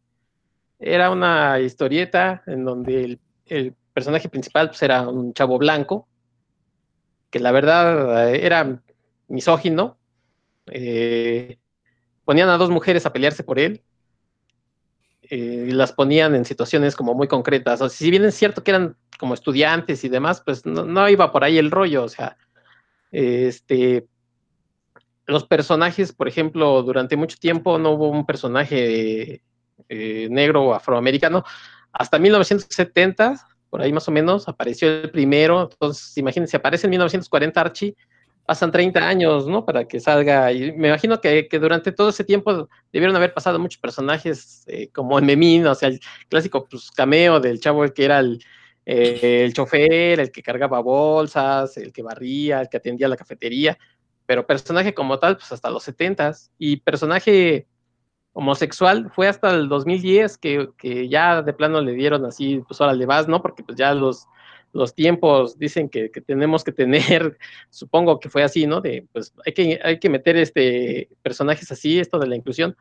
[0.79, 6.07] era una historieta en donde el, personaje principal pues, era un chavo blanco,
[7.31, 8.81] que la verdad eh, era
[9.27, 9.97] misógino.
[10.67, 11.57] Eh,
[12.25, 13.81] ponían a dos mujeres a pelearse por él
[15.23, 17.81] eh, y las ponían en situaciones como muy concretas.
[17.81, 21.43] O si bien es cierto que eran como estudiantes y demás, pues no, iba por
[21.43, 22.03] ahí el rollo.
[22.03, 22.37] O sea,
[23.11, 24.07] este,
[25.25, 29.41] los personajes, por ejemplo, durante mucho tiempo no hubo un personaje
[29.89, 31.43] negro o afroamericano.
[31.91, 35.69] Hasta 1970, por ahí más o menos, apareció el primero.
[35.71, 37.95] Entonces, imagínense, aparece en 1940 Archie,
[38.45, 39.65] pasan 30 años, ¿no?
[39.65, 40.51] Para que salga.
[40.51, 45.17] Y me imagino que, durante todo ese tiempo debieron haber pasado muchos personajes, eh, como
[45.17, 48.43] el Memín, o sea, el clásico pues, cameo del chavo que era el,
[48.85, 53.77] eh, el chofer, el que cargaba bolsas, el que barría, el que atendía la cafetería,
[54.25, 57.67] pero personaje como tal, pues hasta los 70 y personaje
[58.33, 62.93] homosexual fue hasta el 2010 que, que, ya de plano le dieron así, pues ahora
[62.93, 63.41] le vas, ¿no?
[63.41, 64.27] Porque pues ya los,
[64.73, 67.37] los tiempos dicen que, que, tenemos que tener,
[67.69, 68.81] supongo que fue así, ¿no?
[68.81, 72.75] De, pues hay que, hay que meter este, personajes así, esto de la inclusión,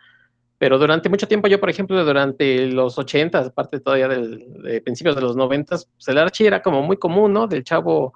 [0.58, 5.16] pero durante mucho tiempo, yo, por ejemplo, durante los 80, aparte todavía del, de principios
[5.16, 7.46] de los 90, pues el Archie era como muy común, ¿no?
[7.46, 8.12] Del chavo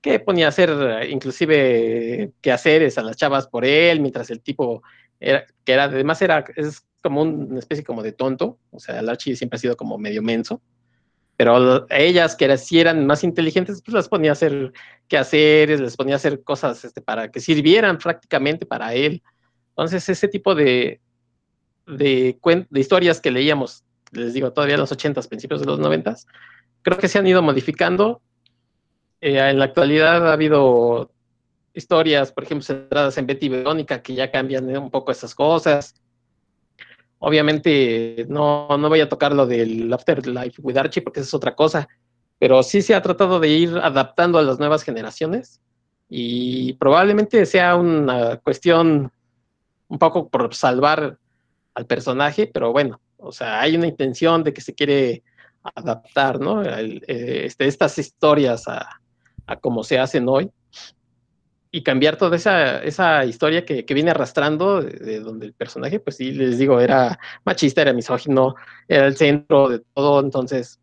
[0.00, 0.70] que ponía a hacer
[1.08, 4.82] inclusive quehaceres a las chavas por él, mientras el tipo
[5.20, 9.08] era, que era, además era, es como una especie como de tonto, o sea, el
[9.08, 10.60] Archie siempre ha sido como medio menso,
[11.36, 14.72] pero ellas que eran, si eran más inteligentes, pues las ponía a hacer
[15.06, 19.22] quehaceres, les ponía a hacer cosas este, para que sirvieran prácticamente para él.
[19.70, 21.00] Entonces, ese tipo de,
[21.86, 22.36] de,
[22.70, 26.16] de historias que leíamos, les digo, todavía en los 80 principios de los 90
[26.82, 28.20] creo que se han ido modificando.
[29.20, 31.12] Eh, en la actualidad ha habido
[31.74, 35.94] historias, por ejemplo, centradas en Betty Verónica, que ya cambian un poco esas cosas.
[37.18, 41.88] Obviamente no, no voy a tocar lo del Afterlife with Archie porque es otra cosa,
[42.38, 45.60] pero sí se ha tratado de ir adaptando a las nuevas generaciones
[46.08, 49.12] y probablemente sea una cuestión
[49.88, 51.18] un poco por salvar
[51.74, 55.22] al personaje, pero bueno, o sea, hay una intención de que se quiere
[55.74, 56.62] adaptar, ¿no?
[56.62, 59.00] Eh, este, estas historias a,
[59.46, 60.50] a como se hacen hoy
[61.70, 66.16] y cambiar toda esa, esa historia que, que viene arrastrando de, donde el personaje, pues
[66.16, 68.54] sí, les digo, era machista, era misógino,
[68.86, 70.80] era el centro de todo, entonces,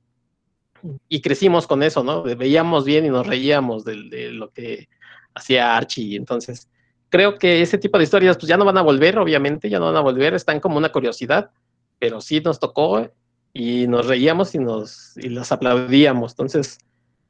[1.09, 2.23] y crecimos con eso, ¿no?
[2.23, 3.95] Veíamos bien y nos reíamos de,
[4.31, 4.87] lo que
[5.33, 6.69] hacía Archie, entonces,
[7.09, 9.85] creo que ese tipo de historias, pues ya no van a volver, obviamente, ya no
[9.85, 11.49] van a volver, están como una curiosidad,
[11.97, 13.09] pero sí nos tocó
[13.53, 16.77] y nos reíamos y nos y las aplaudíamos, entonces,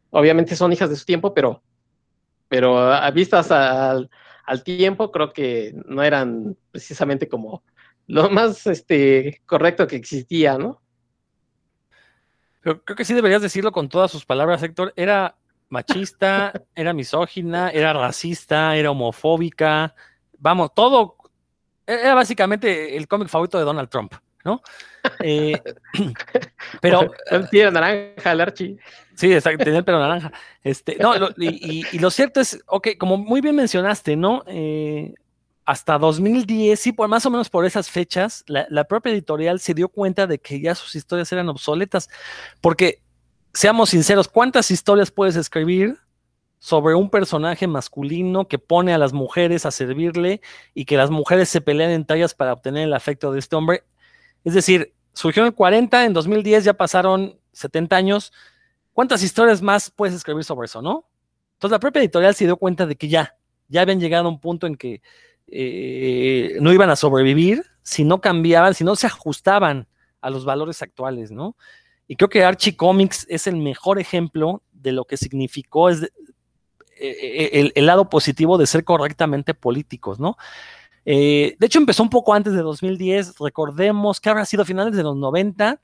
[0.10, 1.62] obviamente son hijas de su tiempo, pero
[2.48, 4.10] pero a vistas al,
[4.64, 7.64] tiempo creo que no eran precisamente como
[8.08, 10.82] lo más este, correcto que existía, ¿no?
[12.62, 14.92] Pero creo que sí deberías decirlo con todas sus palabras, Héctor.
[14.96, 15.36] Era
[15.70, 19.94] machista, era misógina, era racista, era homofóbica.
[20.40, 21.16] Vamos, todo.
[21.86, 24.62] Era básicamente el cómic favorito de Donald Trump, ¿no?
[25.20, 25.62] Eh,
[26.82, 27.12] pero.
[27.52, 28.78] Tiene naranja el Archie.
[29.16, 30.32] Sí, exacto, tenía el pelo naranja.
[30.64, 34.44] Este, no, y, lo cierto es, ok, como muy bien mencionaste, ¿no?
[34.48, 35.14] Eh,
[35.66, 39.90] hasta 2010, sí, por más o menos por esas fechas, la, propia editorial se dio
[39.90, 42.10] cuenta de que ya sus historias eran obsoletas,
[42.62, 43.02] porque,
[43.54, 45.98] seamos sinceros, ¿cuántas historias puedes escribir
[46.60, 50.42] sobre un personaje masculino que pone a las mujeres a servirle
[50.74, 53.84] y que las mujeres se pelean entre ellas para obtener el afecto de este hombre?
[54.44, 58.34] Es decir, surgió en el 40, en 2010 ya pasaron 70 años,
[58.96, 61.06] ¿Cuántas historias más puedes escribir sobre eso, no?
[61.56, 63.36] Entonces la propia editorial se dio cuenta de que ya,
[63.68, 65.02] ya habían llegado a un punto en que
[65.48, 69.90] eh, no iban a sobrevivir si no cambiaban, si no se ajustaban
[70.22, 71.58] a los valores actuales, ¿no?
[72.08, 76.10] Y creo que Archie Comics es el mejor ejemplo de lo que significó es
[76.98, 80.38] eh, el, lado positivo de ser correctamente políticos, ¿no?
[81.04, 83.40] Eh, de hecho, empezó un poco antes de 2010.
[83.40, 85.82] Recordemos que habrá sido finales de los 90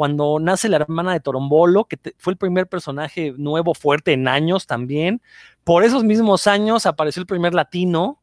[0.00, 4.66] cuando nace la hermana de Torombolo, que fue el primer personaje nuevo fuerte en años
[4.66, 5.20] también.
[5.62, 8.18] Por esos mismos años apareció el primer latino,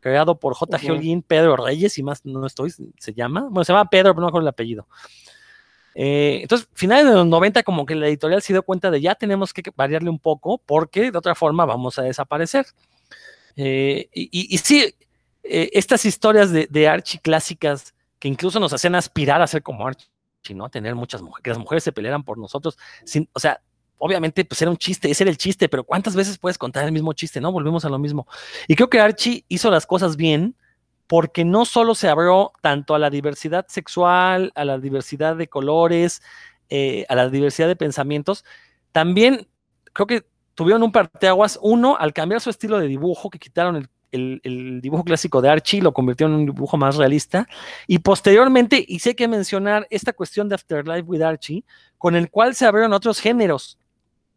[0.00, 0.90] creado por J.G.
[0.90, 3.44] Holguín, Pedro Reyes, y más no estoy, se llama.
[3.48, 4.86] Bueno, se llama Pedro, pero no me acuerdo el apellido.
[5.94, 9.14] Eh, entonces, finales de los 90, como que la editorial se dio cuenta de ya
[9.14, 12.66] tenemos que variarle un poco, porque de otra forma vamos a desaparecer.
[13.56, 14.94] Eh, y, sí,
[15.44, 19.86] eh, estas historias de, de Archie clásicas que incluso nos hacen aspirar a ser como
[19.86, 20.11] Archie
[20.42, 20.68] Archie, ¿no?
[20.68, 23.60] Tener muchas mujeres, que las mujeres se pelearan por nosotros, sin, o sea,
[23.98, 26.92] obviamente pues era un chiste, ese era el chiste, pero ¿cuántas veces puedes contar el
[26.92, 27.52] mismo chiste, no?
[27.52, 28.26] Volvemos a lo mismo.
[28.66, 30.56] Y creo que Archie hizo las cosas bien
[31.06, 36.22] porque no solo se abrió tanto a la diversidad sexual, a la diversidad de colores,
[36.68, 38.44] eh, a la diversidad de pensamientos,
[38.92, 39.46] también
[39.92, 43.88] creo que tuvieron un parteaguas, uno, al cambiar su estilo de dibujo, que quitaron el
[44.12, 47.48] el, dibujo clásico de Archie, lo convirtió en un dibujo más realista.
[47.86, 51.64] Y posteriormente hice que mencionar esta cuestión de Afterlife with Archie,
[51.98, 53.78] con el cual se abrieron otros géneros.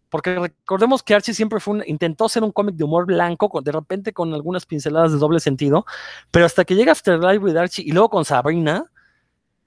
[0.09, 4.13] Porque recordemos que Archie siempre fue intentó ser un cómic de humor blanco, de repente
[4.13, 5.85] con algunas pinceladas de doble sentido,
[6.31, 8.85] pero hasta que llega Afterlife with Archie y luego con Sabrina,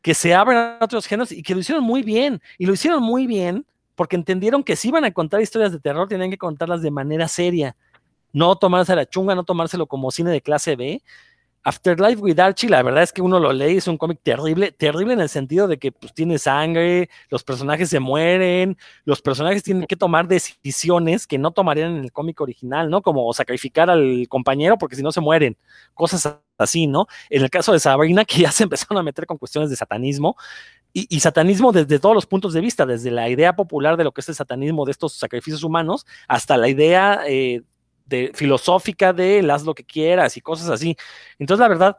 [0.01, 2.41] que se abren otros géneros y que lo hicieron muy bien.
[2.57, 6.09] Y lo hicieron muy bien porque entendieron que si iban a contar historias de terror,
[6.09, 7.77] tenían que contarlas de manera seria
[8.33, 11.03] no tomarse la chunga, no tomárselo como cine de clase B.
[11.65, 15.13] Afterlife with Archie, la verdad es que uno lo lee, es un cómic terrible, terrible
[15.13, 19.87] en el sentido de que pues, tiene sangre, los personajes se mueren, los personajes tienen
[19.87, 23.03] que tomar decisiones que no tomarían en el cómic original, ¿no?
[23.03, 25.59] Como sacrificar al compañero porque si no se mueren,
[25.95, 27.07] cosas así, ¿no?
[27.29, 30.37] En el caso de Sabrina, que ya se empezaron a meter con cuestiones de satanismo,
[30.95, 34.21] y, satanismo desde todos los puntos de vista, desde la idea popular de lo que
[34.21, 37.63] es el satanismo de estos sacrificios humanos, hasta la idea eh,
[38.09, 40.97] de, filosófica de haz lo que quieras y cosas así.
[41.39, 41.97] Entonces, la verdad,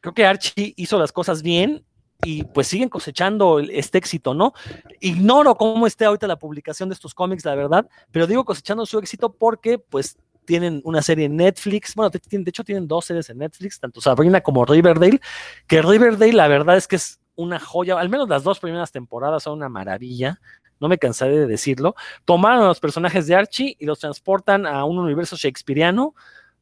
[0.00, 1.84] creo que Archie hizo las cosas bien
[2.24, 4.52] y pues siguen cosechando este éxito, ¿no?
[5.00, 8.98] Ignoro cómo esté ahorita la publicación de estos cómics, la verdad, pero digo cosechando su
[8.98, 13.38] éxito porque pues tienen una serie en Netflix, bueno, de hecho tienen dos series en
[13.38, 15.20] Netflix, tanto Sabrina como Riverdale,
[15.66, 19.42] que Riverdale la verdad es que es una joya, al menos las dos primeras temporadas
[19.42, 20.40] son una maravilla,
[20.80, 24.84] no me cansaré de decirlo, tomaron a los personajes de Archie y los transportan a
[24.84, 26.14] un universo shakespeariano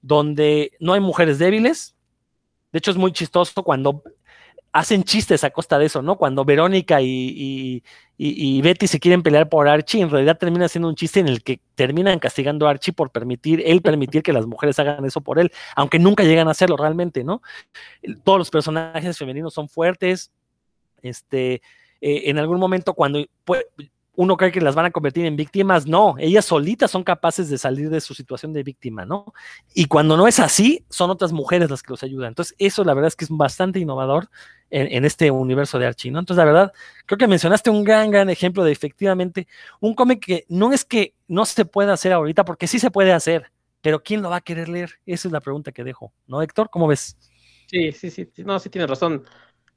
[0.03, 1.95] donde no hay mujeres débiles.
[2.73, 4.03] De hecho, es muy chistoso cuando
[4.75, 6.17] hacen chistes a costa de eso, ¿no?
[6.17, 7.81] Cuando Verónica y,
[8.19, 11.61] Betty se quieren pelear por Archie, en realidad termina siendo un chiste en el que
[11.77, 15.53] terminan castigando a Archie por permitir, él permitir que las mujeres hagan eso por él,
[15.77, 17.41] aunque nunca llegan a hacerlo realmente, ¿no?
[18.25, 20.33] Todos los personajes femeninos son fuertes,
[21.03, 21.63] este,
[22.01, 23.25] eh, en algún momento cuando
[24.17, 27.59] uno cree que las van a convertir en víctimas, no, ellas solitas son capaces de
[27.59, 29.33] salir de su situación de víctima, ¿no?
[29.75, 32.29] Y cuando no es así, son otras mujeres las que los ayudan.
[32.29, 34.29] Entonces, eso la verdad es que es bastante innovador
[34.71, 36.19] en, este universo de Archie, ¿no?
[36.19, 36.73] Entonces, la verdad,
[37.07, 39.47] creo que mencionaste un gran, gran ejemplo de efectivamente
[39.81, 43.13] un cómic que no es que no se pueda hacer ahorita, porque sí se puede
[43.13, 44.99] hacer, pero ¿quién lo va a querer leer?
[45.07, 46.71] Esa es la pregunta que dejo, ¿no, Héctor?
[46.71, 47.17] ¿Cómo ves?
[47.67, 49.25] Sí, sí, sí, no, sí tienes razón.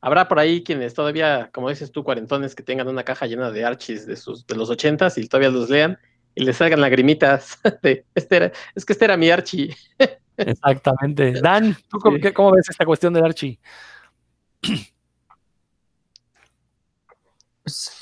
[0.02, 3.66] Habrá por ahí quienes todavía, como dices tú, cuarentones, que tengan una caja llena de
[3.66, 5.98] archis de, sus, de los ochentas y todavía los lean
[6.36, 9.76] y les salgan lagrimitas de, este es que este era mi archi.
[10.38, 11.34] Exactamente.
[11.42, 13.60] Dan, ¿tú cómo, ves esta cuestión del archi?
[17.64, 18.00] Pues,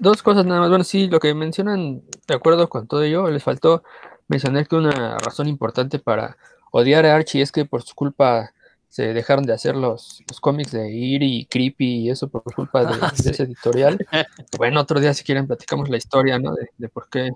[0.00, 0.68] dos cosas nada más.
[0.68, 3.84] Bueno, sí, lo que mencionan, de acuerdo con todo ello, les faltó
[4.28, 6.36] mencionar que una razón importante para
[6.72, 8.52] odiar a Archie es que por su culpa
[8.92, 12.92] se dejaron de hacer los, los cómics de y Creepy y eso por culpa de,
[13.00, 13.96] ah, ese editorial.
[14.58, 16.54] Bueno, otro día si quieren platicamos la historia, ¿no?
[16.76, 17.30] De, por qué,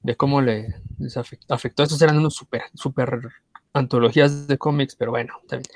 [0.00, 1.82] de cómo le, les afectó.
[1.82, 3.18] Estos eran unos super, super
[3.72, 5.68] antologías de cómics, pero bueno, también.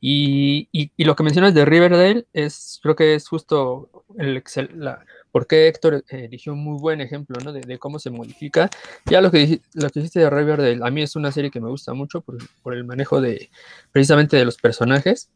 [0.00, 4.42] Y, y, y, lo que mencionas de Riverdale es, creo que es justo el
[4.74, 7.52] la, porque Héctor eh, eligió un muy buen ejemplo, ¿no?
[7.52, 8.68] De, cómo se modifica.
[9.06, 11.70] Ya lo que, lo que dijiste de Riverdale, a mí es una serie que me
[11.70, 13.50] gusta mucho por, el manejo de,
[13.90, 15.30] precisamente de los personajes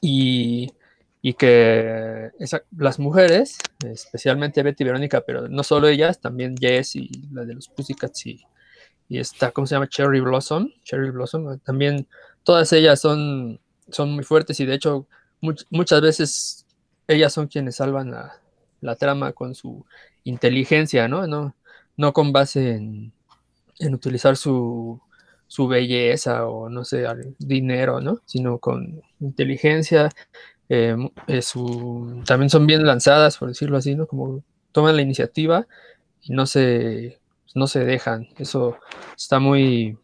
[0.00, 0.72] y,
[1.38, 2.30] que
[2.76, 7.54] las mujeres, especialmente Betty y Verónica, pero no solo ellas, también Jess y la de
[7.54, 8.44] los Pussycats y,
[9.08, 9.88] y esta, ¿cómo se llama?
[9.88, 12.06] Cherry Blossom, Cherry Blossom, también
[12.42, 13.58] todas ellas son,
[13.90, 15.06] son muy fuertes y de hecho
[15.70, 16.66] muchas veces
[17.08, 18.43] ellas son quienes salvan a
[18.84, 19.84] la trama con su
[20.24, 21.26] inteligencia, ¿no?
[21.26, 21.54] No,
[21.96, 23.12] no con base en,
[23.94, 25.00] utilizar su,
[25.68, 27.06] belleza o no sé,
[27.38, 28.20] dinero, ¿no?
[28.26, 30.10] Sino con inteligencia.
[30.68, 31.40] Eh, eh,
[32.26, 34.06] también son bien lanzadas, por decirlo así, ¿no?
[34.06, 34.42] Como
[34.72, 35.66] toman la iniciativa
[36.22, 37.20] y no se,
[37.54, 38.28] no se dejan.
[38.38, 38.76] Eso
[39.16, 39.98] está muy...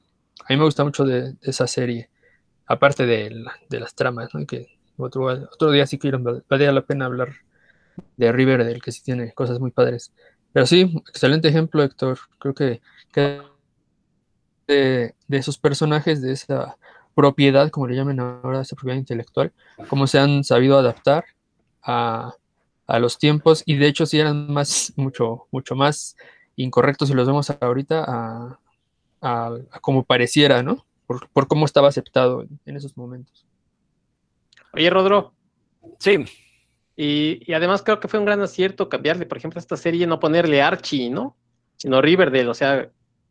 [0.48, 2.08] A mí me gusta mucho de, esa serie,
[2.66, 3.30] aparte de,
[3.68, 4.46] las tramas, ¿no?
[4.46, 7.30] Que otro, otro día sí quiero, valdría la pena hablar
[8.16, 10.12] de River, del que sí tiene cosas muy padres.
[10.52, 12.18] Pero sí, excelente ejemplo, Héctor.
[12.38, 12.80] Creo que,
[14.66, 16.76] de, esos personajes, de esa
[17.14, 19.52] propiedad, como le llaman ahora, esa propiedad intelectual,
[19.88, 21.24] cómo se han sabido adaptar
[21.82, 22.34] a,
[22.98, 26.16] los tiempos y de hecho sí eran más, mucho, mucho más
[26.56, 28.58] incorrectos si los vemos ahorita a,
[29.22, 30.84] a, como pareciera, ¿no?
[31.06, 33.46] Por, por, cómo estaba aceptado en, en esos momentos.
[34.72, 35.32] Oye, Rodro.
[35.98, 36.24] Sí.
[37.02, 40.06] Y, y, además creo que fue un gran acierto cambiarle, por ejemplo, a esta serie,
[40.06, 41.34] no ponerle Archie, ¿no?
[41.76, 42.90] Sino Riverdale, o sea,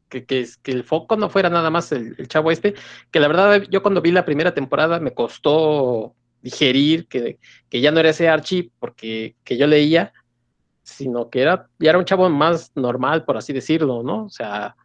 [0.09, 2.73] que, que, el foco no fuera nada más el, el, chavo este,
[3.11, 7.37] que la verdad yo cuando vi la primera temporada me costó digerir que,
[7.69, 10.13] que ya no era ese Archie porque que yo leía,
[10.81, 14.25] sino que era, ya era un chavo más normal, por así decirlo, ¿no?
[14.25, 14.75] O sea,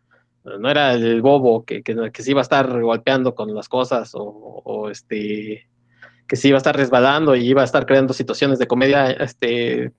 [0.44, 4.14] no era el bobo que, que, que se iba a estar golpeando con las cosas
[4.14, 5.70] o, o, este
[6.26, 9.92] que se iba a estar resbalando y iba a estar creando situaciones de comedia este,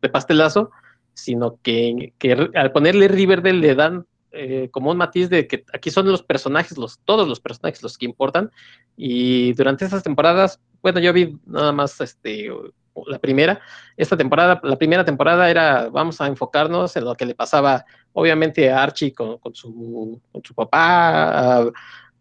[0.00, 0.70] de pastelazo,
[1.14, 5.90] sino que, que al ponerle Riverdale le dan eh, como un matiz de que aquí
[5.90, 8.50] son los personajes, los, todos los personajes los que importan.
[8.96, 12.50] Y durante esas temporadas, bueno, yo vi nada más este,
[13.06, 13.60] la primera.
[13.96, 18.70] Esta temporada, la primera temporada era, vamos a enfocarnos en lo que le pasaba, obviamente,
[18.70, 21.70] a Archie con, con, su, con su papá, a,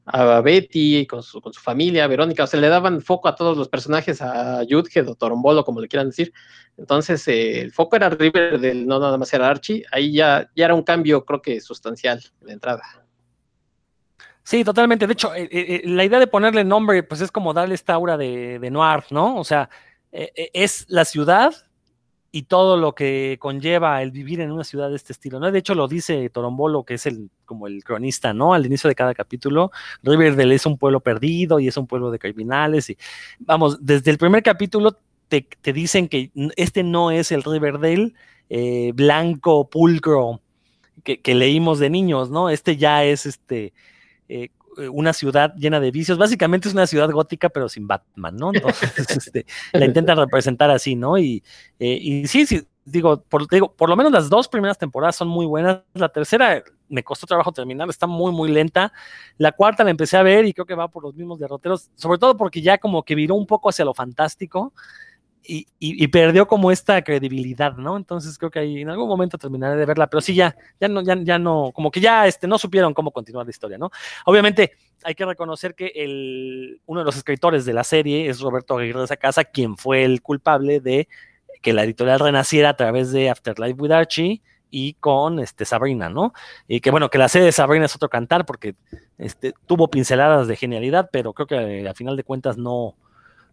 [0.06, 3.58] a Betty, con su, con su, familia, Verónica, o sea, le daban foco a todos
[3.58, 6.34] los personajes, a Judhead o Torombolo, como le quieran decir.
[6.78, 10.66] Entonces, eh, el foco era River, del, no nada más era Archie, ahí ya, ya
[10.66, 12.84] era un cambio, creo que sustancial de entrada.
[14.44, 15.08] Sí, totalmente.
[15.08, 18.18] De hecho, eh, eh, la idea de ponerle nombre, pues es como darle esta aura
[18.18, 19.38] de, de noir, ¿no?
[19.38, 19.70] O sea,
[20.12, 21.56] es la ciudad
[22.36, 25.52] y todo lo que conlleva el vivir en una ciudad de este estilo, ¿no?
[25.52, 28.56] De hecho, lo dice Torombolo, que es el, como el cronista, ¿no?
[28.56, 32.18] Al inicio de cada capítulo, Riverdale es un pueblo perdido y es un pueblo de
[32.18, 32.98] criminales y,
[33.38, 38.14] vamos, desde el primer capítulo te, te dicen que este no es el Riverdale
[38.50, 40.42] eh, blanco, pulcro,
[41.04, 42.50] que, leímos de niños, ¿no?
[42.50, 43.74] Este ya es, este,
[44.28, 44.50] eh,
[44.92, 46.18] una ciudad llena de vicios.
[46.18, 48.52] Básicamente es una ciudad gótica, pero sin Batman, ¿no?
[48.54, 51.18] Entonces, este, la intentan representar así, ¿no?
[51.18, 51.44] Y,
[51.80, 55.28] eh, y sí, sí, digo por, digo, por lo menos las dos primeras temporadas son
[55.28, 55.82] muy buenas.
[55.94, 58.94] La tercera me costó trabajo terminar, está muy, muy lenta.
[59.38, 62.20] La cuarta la empecé a ver y creo que va por los mismos derroteros, sobre
[62.20, 64.74] todo porque ya como que viró un poco hacia lo fantástico.
[65.46, 67.98] Y, perdió como esta credibilidad, ¿no?
[67.98, 71.02] Entonces creo que ahí en algún momento terminaré de verla, pero sí ya, ya no,
[71.02, 73.92] ya, ya no, como que ya este, no supieron cómo continuar la historia, ¿no?
[74.26, 78.78] Obviamente hay que reconocer que el, uno de los escritores de la serie es Roberto
[78.78, 81.10] Aguirre de esa casa, quien fue el culpable de
[81.62, 86.34] que la editorial renaciera a través de Afterlife with Archie y con este, Sabrina, ¿no?
[86.68, 88.76] Y que bueno, que la serie de Sabrina es otro cantar porque
[89.18, 92.96] este, tuvo pinceladas de genialidad, pero creo que a final de cuentas no,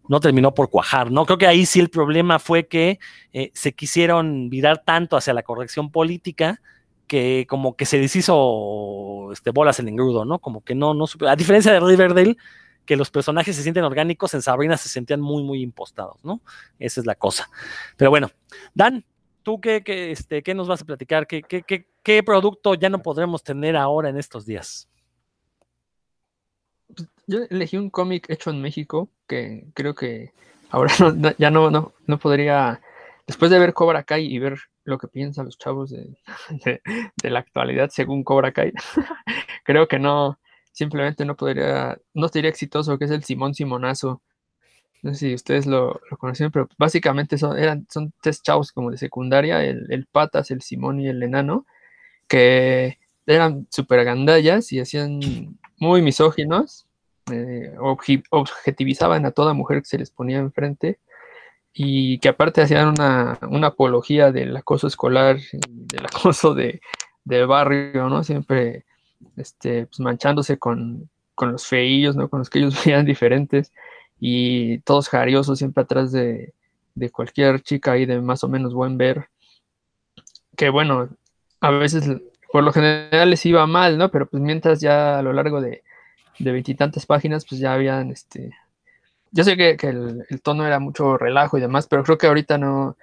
[0.07, 1.25] no terminó por cuajar, ¿no?
[1.25, 2.99] Creo que ahí sí el problema fue que
[3.33, 6.61] eh, se quisieron virar tanto hacia la corrección política
[7.07, 10.39] que como que se deshizo este, bolas el engrudo, ¿no?
[10.39, 12.37] Como que no, no a diferencia de Riverdale,
[12.85, 16.41] que los personajes se sienten orgánicos, en Sabrina se sentían muy, muy impostados, ¿no?
[16.79, 17.49] Esa es la cosa.
[17.97, 18.29] Pero bueno,
[18.73, 19.05] Dan,
[19.43, 21.27] ¿tú qué, qué, este, nos vas a platicar?
[21.27, 24.89] ¿Qué, qué, qué, qué producto ya no podremos tener ahora en estos días?
[27.27, 30.31] Yo elegí un cómic hecho en México que creo que
[30.69, 32.81] ahora no, ya no, no, no, podría,
[33.27, 36.17] después de ver Cobra Kai y ver lo que piensan los chavos de,
[37.23, 38.73] de, la actualidad según Cobra Kai,
[39.63, 40.39] creo que no,
[40.71, 44.21] simplemente no podría, no sería exitoso, que es el Simón Simonazo.
[45.03, 48.91] No sé si ustedes lo, lo conocen, pero básicamente son, eran, son tres chavos como
[48.91, 51.65] de secundaria, el, el Patas, el Simón y el Enano,
[52.27, 56.85] que eran súper gandallas y hacían muy misóginos,
[57.31, 57.75] eh,
[58.29, 60.99] objetivizaban a toda mujer que se les ponía enfrente
[61.73, 66.81] y que aparte hacían una, una apología del acoso escolar, del acoso de,
[67.25, 68.23] del barrio, ¿no?
[68.23, 68.85] Siempre
[69.37, 72.29] este, pues manchándose con, con, los feillos, ¿no?
[72.29, 73.73] Con los que ellos veían diferentes
[74.19, 76.53] y todos jariosos siempre atrás de,
[76.93, 79.29] de cualquier chica ahí de más o menos buen ver.
[80.55, 81.09] Que bueno,
[81.59, 82.07] a veces
[82.51, 84.09] por lo general les iba mal, ¿no?
[84.11, 85.83] Pero pues mientras ya a lo largo de
[86.39, 88.51] veintitantas páginas, pues ya habían, este,
[89.31, 92.57] yo sé que, que el, tono era mucho relajo y demás, pero creo que ahorita
[92.57, 92.97] no,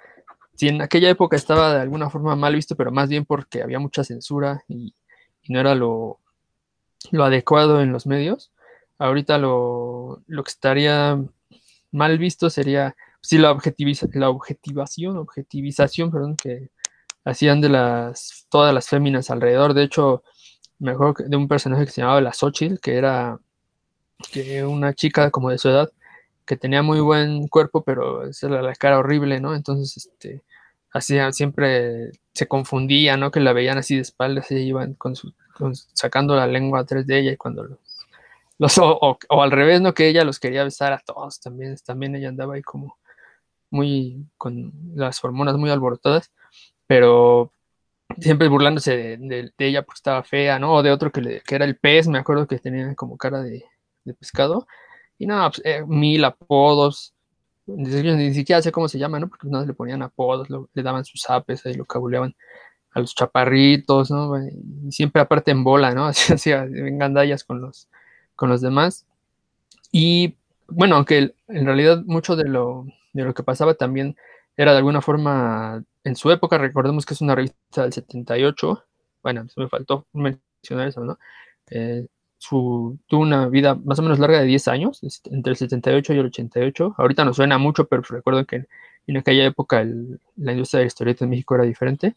[0.55, 3.79] si en aquella época estaba de alguna forma mal visto, pero más bien porque había
[3.79, 4.93] mucha censura y,
[5.47, 6.19] no era lo,
[7.09, 8.51] lo, adecuado en los medios,
[8.99, 11.19] ahorita lo, lo que estaría
[11.91, 16.69] mal visto sería, sí, la, objetiviza, la objetivación, objetivización, perdón, que
[17.29, 20.23] hacían de las, todas las féminas alrededor, de hecho,
[20.79, 23.39] mejor de un personaje que se llamaba la Xochitl, que era
[24.31, 25.91] que una chica como de su edad,
[26.45, 29.55] que tenía muy buen cuerpo, pero era la cara horrible, ¿no?
[29.55, 30.43] Entonces, este,
[30.91, 33.31] así siempre se confundía, ¿no?
[33.31, 35.33] Que la veían así de espaldas y iban con su,
[35.93, 37.79] sacando la lengua atrás de ella y cuando los,
[38.57, 39.93] los o, o, o, al revés, ¿no?
[39.93, 42.97] Que ella los quería besar a todos también, también ella andaba ahí como
[43.69, 46.31] muy con las hormonas muy alborotadas,
[46.89, 47.53] pero
[48.19, 50.73] siempre burlándose de, ella porque estaba fea, ¿no?
[50.73, 53.63] O de otro que, era el pez, me acuerdo que tenía como cara de,
[54.19, 54.65] pescado.
[55.19, 57.13] Y nada, pues, eh, mil apodos.
[57.67, 59.27] ni, siquiera sé cómo se llama, ¿no?
[59.29, 62.35] Porque no le ponían apodos, le daban sus apes, ahí lo cabuleaban
[62.93, 64.35] a los chaparritos, ¿no?
[64.43, 66.05] Y siempre aparte en bola, ¿no?
[66.07, 67.87] Así hacía gandallas con los,
[68.35, 69.05] con los demás.
[69.91, 70.37] Y
[70.67, 74.17] bueno, aunque en realidad mucho de lo, de lo que pasaba también
[74.59, 78.83] era de alguna forma, en su época, recordemos que es una revista del 78,
[79.23, 81.17] bueno, me faltó mencionar eso, ¿no?
[81.71, 82.07] Eh,
[82.37, 84.99] su, tuvo una vida más o menos larga de 10 años,
[85.31, 86.95] entre el 78 y el 88.
[86.97, 88.65] Ahorita nos suena mucho, pero recuerdo que
[89.07, 89.85] en aquella época
[90.35, 92.15] la industria de la historieta en México era diferente.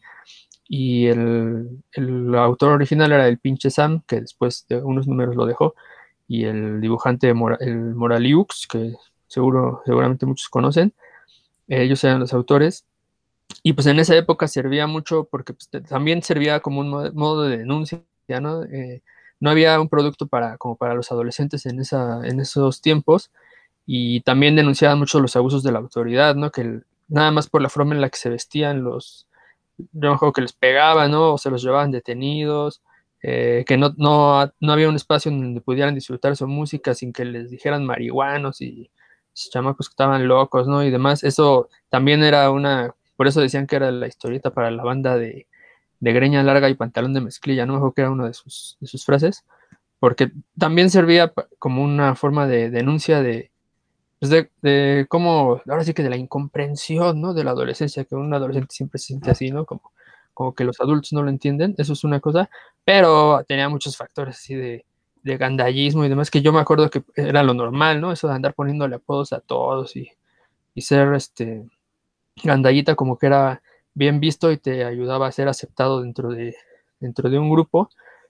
[0.67, 5.45] Y el, el, autor original era el pinche Sam, que después de unos números lo
[5.45, 5.75] dejó.
[6.27, 8.95] Y el dibujante, el Moraliux, que
[9.27, 10.93] seguro, seguramente muchos conocen.
[11.67, 12.85] Ellos eran los autores.
[13.61, 17.57] Y pues en esa época servía mucho porque pues, también servía como un modo de
[17.57, 18.01] denuncia,
[18.41, 18.63] ¿no?
[18.63, 19.01] Eh,
[19.39, 23.31] no había un producto para, como para los adolescentes en, esa, en esos tiempos
[23.85, 26.51] y también denunciaban mucho los abusos de la autoridad, ¿no?
[26.51, 29.27] Que nada más por la forma en la que se vestían los,
[29.91, 31.33] yo que les pegaban, ¿no?
[31.33, 32.81] O se los llevaban detenidos,
[33.21, 37.25] eh, que no, no, no, había un espacio donde pudieran disfrutar su música sin que
[37.25, 38.89] les dijeran marihuanos y
[39.33, 40.83] chamacos que estaban locos, ¿no?
[40.83, 41.23] Y demás.
[41.23, 45.47] Eso también era una, por eso decían que era la historieta para la banda de,
[45.99, 47.73] de greña larga y pantalón de mezclilla, ¿no?
[47.73, 49.45] Mejor que era una de sus, sus frases,
[49.99, 53.51] porque también servía como una forma de denuncia de,
[54.19, 57.33] pues de, de, cómo, ahora sí que de la incomprensión, ¿no?
[57.33, 59.65] De la adolescencia, que un adolescente siempre se siente así, ¿no?
[59.65, 59.93] Como,
[60.33, 62.49] como que los adultos no lo entienden, eso es una cosa,
[62.83, 64.85] pero tenía muchos factores así de,
[65.23, 68.11] de gandallismo y demás, que yo me acuerdo que era lo normal, ¿no?
[68.11, 70.09] Eso de andar poniéndole apodos a todos y,
[70.75, 71.65] y ser, este,
[72.41, 73.61] gandallita como que era
[73.93, 76.55] bien visto y te ayudaba a ser aceptado dentro de,
[76.99, 77.89] dentro de un grupo,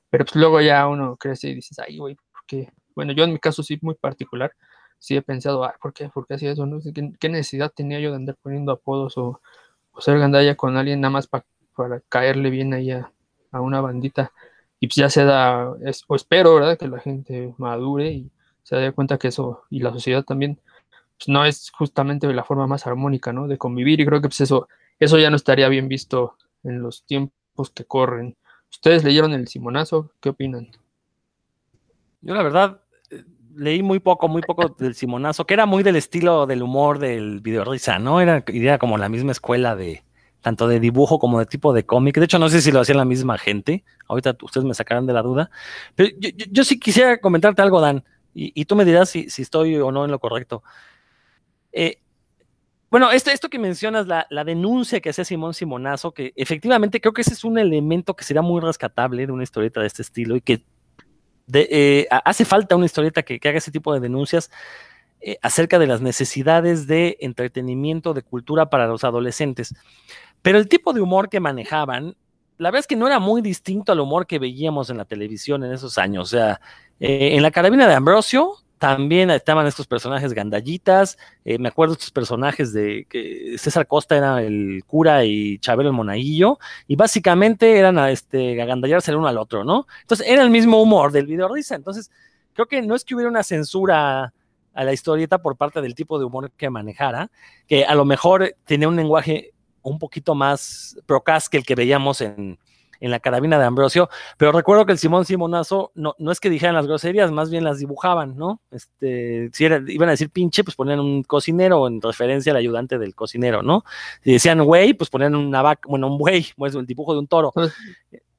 [0.09, 3.39] pero pues luego ya uno crece y dices, ay, güey, porque, bueno, yo en mi
[3.39, 4.53] caso sí muy particular,
[4.99, 6.09] sí he pensado, ay, ¿por qué?
[6.09, 6.65] ¿Por qué hacía eso?
[6.65, 9.41] No sé, ¿qué, necesidad tenía yo de andar poniendo apodos o,
[9.99, 11.45] ser gandalla con alguien nada más para
[12.09, 13.11] caerle bien ahí a,
[13.51, 14.31] una bandita?
[14.83, 15.69] Y pues ya se da,
[16.07, 16.77] o espero, ¿verdad?
[16.77, 18.29] Que la gente madure y
[18.63, 20.59] se dé cuenta que eso, y la sociedad también,
[21.17, 23.47] pues no es justamente la forma más armónica, ¿no?
[23.47, 24.67] De convivir y creo que pues eso
[24.99, 28.35] eso ya no estaría bien visto en los tiempos que corren.
[28.69, 30.11] ¿Ustedes leyeron el Simonazo?
[30.19, 30.67] ¿Qué opinan?
[32.19, 33.23] Yo la verdad eh,
[33.55, 37.39] leí muy poco, muy poco del Simonazo, que era muy del estilo del humor del
[37.39, 38.19] video risa, ¿no?
[38.19, 40.03] Era, era como la misma escuela de
[40.43, 42.17] tanto de dibujo como de tipo de cómic.
[42.17, 43.83] De hecho, no sé si lo hacía la misma gente.
[44.07, 45.49] Ahorita ustedes me sacarán de la duda.
[45.95, 46.15] Pero
[46.51, 48.03] yo, sí quisiera comentarte algo, Dan,
[48.35, 50.63] y, tú me dirás si, estoy o no en lo correcto.
[51.71, 51.99] Eh,
[52.91, 57.21] bueno, esto, esto que mencionas, la, denuncia que hace Simón Simonazo, que efectivamente creo que
[57.21, 60.41] ese es un elemento que sería muy rescatable de una historieta de este estilo y
[60.41, 60.63] que
[61.53, 64.51] eh, hace falta una historieta que, haga ese tipo de denuncias
[65.21, 69.73] eh, acerca de las necesidades de entretenimiento, de cultura para los adolescentes.
[70.43, 72.15] Pero el tipo de humor que manejaban,
[72.59, 75.63] la verdad es que no era muy distinto al humor que veíamos en la televisión
[75.63, 76.27] en esos años.
[76.27, 76.61] O sea,
[76.99, 81.17] eh, en la carabina de Ambrosio, también estaban estos personajes gandallitas.
[81.45, 85.95] Eh, me acuerdo estos personajes de que César Costa era el cura y Chabelo el
[85.95, 86.59] monaguillo.
[86.87, 89.87] Y básicamente eran a este, agandallarse el uno al otro, ¿no?
[90.01, 91.75] Entonces era el mismo humor del video risa.
[91.75, 92.11] Entonces
[92.51, 94.33] creo que no es que hubiera una censura
[94.73, 97.31] a la historieta por parte del tipo de humor que manejara,
[97.67, 99.52] que a lo mejor tenía un lenguaje
[99.83, 102.57] un poquito más procas que el que veíamos en,
[103.03, 106.49] en la carabina de Ambrosio, pero recuerdo que el Simón Simonazo no, no es que
[106.49, 108.61] dijeran las groserías, más bien las dibujaban, ¿no?
[108.71, 113.13] Este, si iban a decir pinche, pues ponían un cocinero en referencia al ayudante del
[113.13, 113.83] cocinero, ¿no?
[114.23, 117.27] Si decían güey, pues ponían una vaca, bueno, un güey, pues el dibujo de un
[117.27, 117.51] toro.
[117.51, 117.73] Pues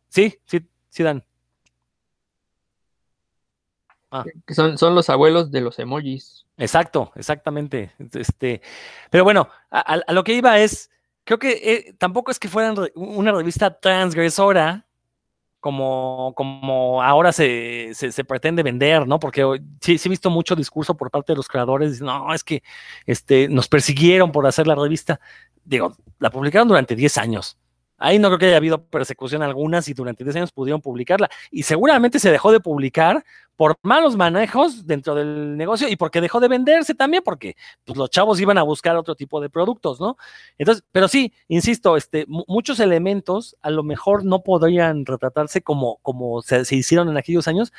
[0.09, 1.22] sí, sí, sí dan.
[4.11, 4.24] Ah.
[4.49, 6.47] Son, son los abuelos de los emojis.
[6.57, 7.92] Exacto, exactamente.
[8.14, 8.62] Este,
[9.11, 10.88] pero bueno, a lo que iba es,
[11.25, 14.87] creo que eh, tampoco es que fueran una revista transgresora
[15.64, 19.18] como, como ahora se, se, pretende vender, ¿no?
[19.18, 22.62] Porque sí, sí, he visto mucho discurso por parte de los creadores, no, es que
[23.07, 25.20] este, nos persiguieron por hacer la revista.
[25.64, 27.57] Digo, la publicaron durante 10 años.
[27.97, 31.30] Ahí no creo que haya habido persecución alguna si durante 10 años pudieron publicarla.
[31.51, 33.24] Y seguramente se dejó de publicar
[33.57, 38.11] por malos manejos dentro del negocio y porque dejó de venderse también, porque pues, los
[38.11, 40.16] chavos iban a buscar otro tipo de productos, ¿no?
[40.59, 46.42] Entonces, pero sí, insisto, este, muchos elementos a lo mejor no podrían retratarse como, como
[46.42, 47.72] se, se hicieron en aquellos años,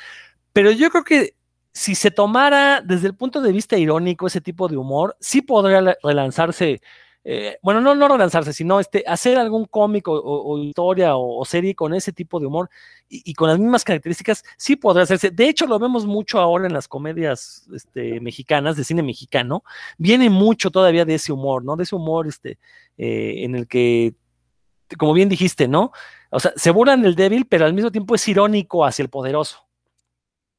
[0.52, 1.34] pero yo creo que
[1.72, 5.94] si se tomara desde el punto de vista irónico ese tipo de humor, sí podría
[6.02, 6.80] relanzarse
[7.28, 11.92] eh, bueno, no, no relanzarse, sino este, hacer algún cómic o, historia o, serie con
[11.92, 12.70] ese tipo de humor
[13.08, 15.32] y, con las mismas características, sí podrá hacerse.
[15.32, 19.64] De hecho, lo vemos mucho ahora en las comedias este, mexicanas, de cine mexicano,
[19.98, 21.74] viene mucho todavía de ese humor, ¿no?
[21.74, 22.60] De ese humor este,
[22.96, 24.14] eh, en el que,
[24.96, 25.90] como bien dijiste, ¿no?
[26.30, 29.65] O sea, se burlan del débil, pero al mismo tiempo es irónico hacia el poderoso.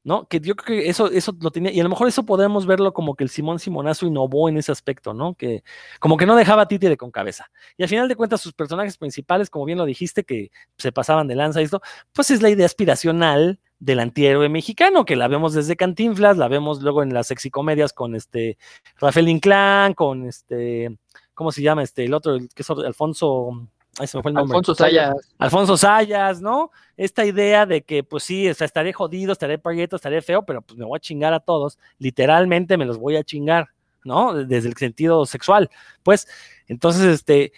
[0.08, 0.26] ¿No?
[0.26, 2.94] Que yo creo que eso, eso lo tenía, y a lo mejor eso podemos verlo
[2.94, 5.34] como que el Simón Simonazo innovó en ese aspecto, ¿no?
[5.34, 5.62] Que
[6.00, 7.50] como que no dejaba títere con cabeza.
[7.76, 11.28] Y al final de cuentas, sus personajes principales, como bien lo dijiste, que se pasaban
[11.28, 11.82] de lanza y esto,
[12.14, 16.80] pues es la idea aspiracional del antihéroe mexicano, que la vemos desde Cantinflas, la vemos
[16.80, 18.56] luego en las sexicomedias con este
[18.98, 20.96] Rafael Inclán, con este,
[21.34, 21.82] ¿cómo se llama?
[21.82, 24.56] Este, el otro, el que es Alfonso, se me fue el nombre.
[24.56, 25.14] Alfonso Sayas.
[25.38, 26.70] Alfonso Sayas, ¿no?
[26.96, 30.62] Esta idea de que, pues sí, o sea, estaré jodido, estaré proyecto, estaré feo, pero
[30.62, 31.78] pues me voy a chingar a todos.
[31.98, 33.68] Literalmente me los voy a chingar,
[34.04, 34.34] ¿no?
[34.34, 35.70] Desde el sentido sexual.
[36.02, 36.28] Pues,
[36.66, 37.52] entonces, este,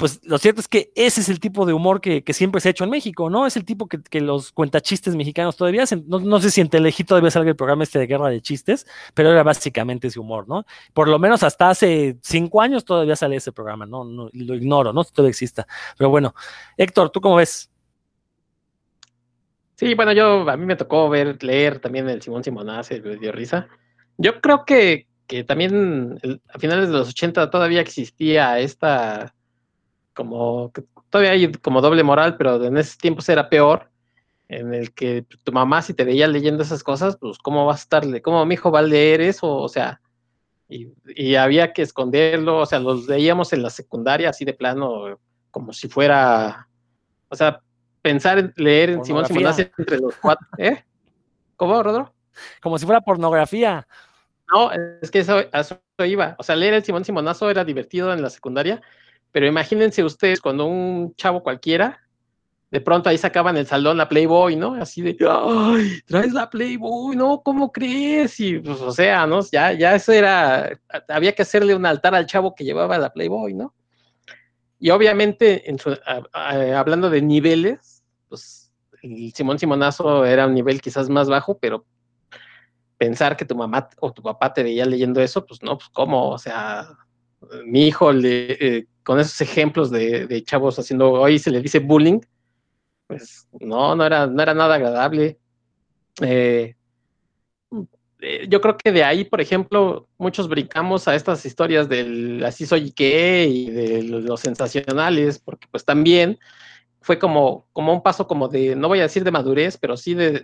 [0.00, 2.70] pues lo cierto es que ese es el tipo de humor que, siempre se ha
[2.70, 3.46] hecho en México, ¿no?
[3.46, 6.04] Es el tipo que, los cuentachistes mexicanos todavía hacen.
[6.08, 9.42] No, sé si en todavía salga el programa este de guerra de chistes, pero era
[9.42, 10.64] básicamente ese humor, ¿no?
[10.94, 14.02] Por lo menos hasta hace cinco años todavía sale ese programa, ¿no?
[14.04, 15.04] lo ignoro, ¿no?
[15.04, 15.66] Si todavía exista.
[15.98, 16.34] Pero bueno,
[16.78, 17.70] Héctor, ¿tú cómo ves?
[19.74, 23.32] Sí, bueno, yo a mí me tocó ver, leer también el Simón Simonaz, me dio
[23.32, 23.68] risa.
[24.16, 25.08] Yo creo que,
[25.46, 29.34] también a finales de los 80 todavía existía esta
[30.14, 33.90] como que todavía hay como doble moral, pero en ese tiempo era peor,
[34.48, 37.76] en el que tu mamá si te veía leyendo esas cosas, pues cómo va a
[37.76, 40.00] estarle, cómo mi hijo va a leer eso, o sea,
[40.68, 45.18] y, había que esconderlo, o sea, los leíamos en la secundaria así de plano,
[45.50, 46.68] como si fuera,
[47.28, 47.60] o sea,
[48.02, 50.84] pensar en leer en Simón Simón entre los cuatro, ¿eh?
[51.56, 52.12] ¿Cómo, Rodro?
[52.62, 53.86] Como si fuera pornografía.
[54.52, 56.34] No, es que eso, eso iba.
[56.38, 58.80] O sea, leer el Simón Simonazo era divertido en la secundaria,
[59.32, 62.00] pero imagínense ustedes cuando un chavo cualquiera,
[62.70, 64.74] de pronto ahí sacaban el salón la Playboy, ¿no?
[64.74, 66.00] Así de, ¡ay!
[66.06, 67.42] Traes la Playboy, ¿no?
[67.42, 68.38] ¿Cómo crees?
[68.38, 69.40] Y pues, o sea, ¿no?
[69.50, 70.70] Ya, ya eso era,
[71.08, 73.74] había que hacerle un altar al chavo que llevaba la Playboy, ¿no?
[74.78, 75.78] Y obviamente, en
[76.32, 78.72] hablando de niveles, pues
[79.34, 81.84] Simón Simonazo era un nivel quizás más bajo, pero
[82.96, 86.30] pensar que tu mamá o tu papá te veía leyendo eso, pues no, pues cómo,
[86.30, 86.88] o sea,
[87.64, 92.20] mi hijo eh, con esos ejemplos de, chavos haciendo, hoy se le dice bullying,
[93.06, 95.38] pues no, no era, no era nada agradable.
[96.20, 96.74] Eh,
[98.20, 102.66] eh, yo creo que de ahí, por ejemplo, muchos brincamos a estas historias del así
[102.66, 106.38] soy qué y de los sensacionales, porque pues también
[107.00, 110.14] fue como, como un paso como de, no voy a decir de madurez, pero sí
[110.14, 110.40] de,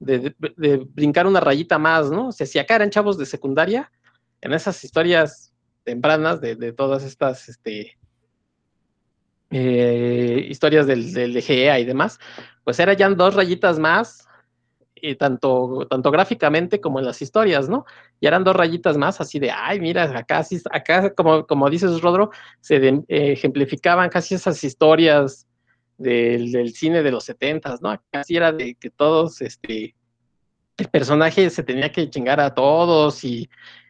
[0.00, 2.28] de, de brincar una rayita más, ¿no?
[2.28, 3.92] O sea, si acá eran chavos de secundaria,
[4.40, 5.52] en esas historias
[5.88, 7.96] tempranas de, todas estas este,
[9.50, 12.18] eh, historias del, del y demás,
[12.62, 14.28] pues eran ya dos rayitas más,
[15.00, 17.86] y tanto, tanto gráficamente como en las historias, ¿no?
[18.20, 22.32] Y eran dos rayitas más, así de, ay, mira, acá, acá como, como dices, Rodro,
[22.60, 25.46] se eh, ejemplificaban casi esas historias
[25.96, 27.98] del, cine de los setentas, ¿no?
[28.10, 29.94] Casi era de que todos, este,
[30.76, 33.48] el personaje se tenía que chingar a todos y,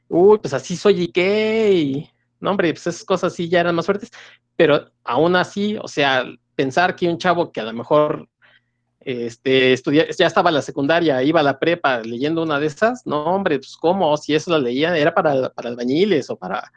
[0.09, 3.75] uy, pues así soy y qué, y no, hombre, pues esas cosas sí ya eran
[3.75, 4.11] más fuertes,
[4.57, 8.29] pero aún así, o sea, pensar que un chavo que a lo mejor
[9.01, 13.07] este, estudia, ya estaba en la secundaria, iba a la prepa leyendo una de esas,
[13.07, 16.71] no, hombre, pues cómo, si eso lo leía, era para, para albañiles o para,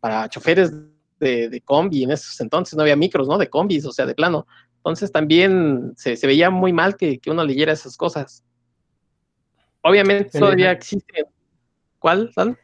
[0.00, 0.72] para choferes
[1.18, 3.38] de, combi, en esos entonces no había micros, ¿no?
[3.38, 4.46] De combis, o sea, de plano.
[4.76, 8.44] Entonces también se, veía muy mal que, uno leyera esas cosas.
[9.82, 11.24] Obviamente todavía existe.
[11.98, 12.56] ¿Cuál, Sal?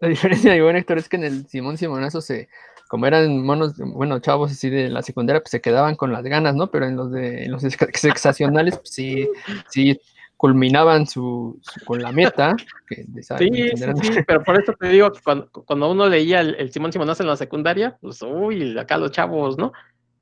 [0.00, 2.48] La diferencia de buen Héctor es que en el Simón Simonazo se,
[2.88, 6.54] como eran monos, bueno, chavos así de la secundaria, pues se quedaban con las ganas,
[6.54, 6.70] ¿no?
[6.70, 9.28] Pero en los de en los sexacionales, pues sí,
[9.68, 10.00] sí
[10.36, 12.56] culminaban su, con la meta.
[12.88, 17.28] sí, sí, pero por eso te digo que cuando, uno leía el, Simón Simonazo en
[17.28, 19.72] la secundaria, pues uy, acá los chavos, ¿no?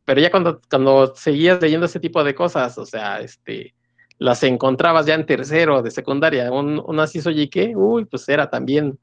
[0.05, 3.74] Pero ya cuando, cuando seguías leyendo ese tipo de cosas, o sea, este,
[4.18, 8.51] las encontrabas ya en tercero de secundaria, un, un así soy qué, uy, pues era
[8.51, 8.99] también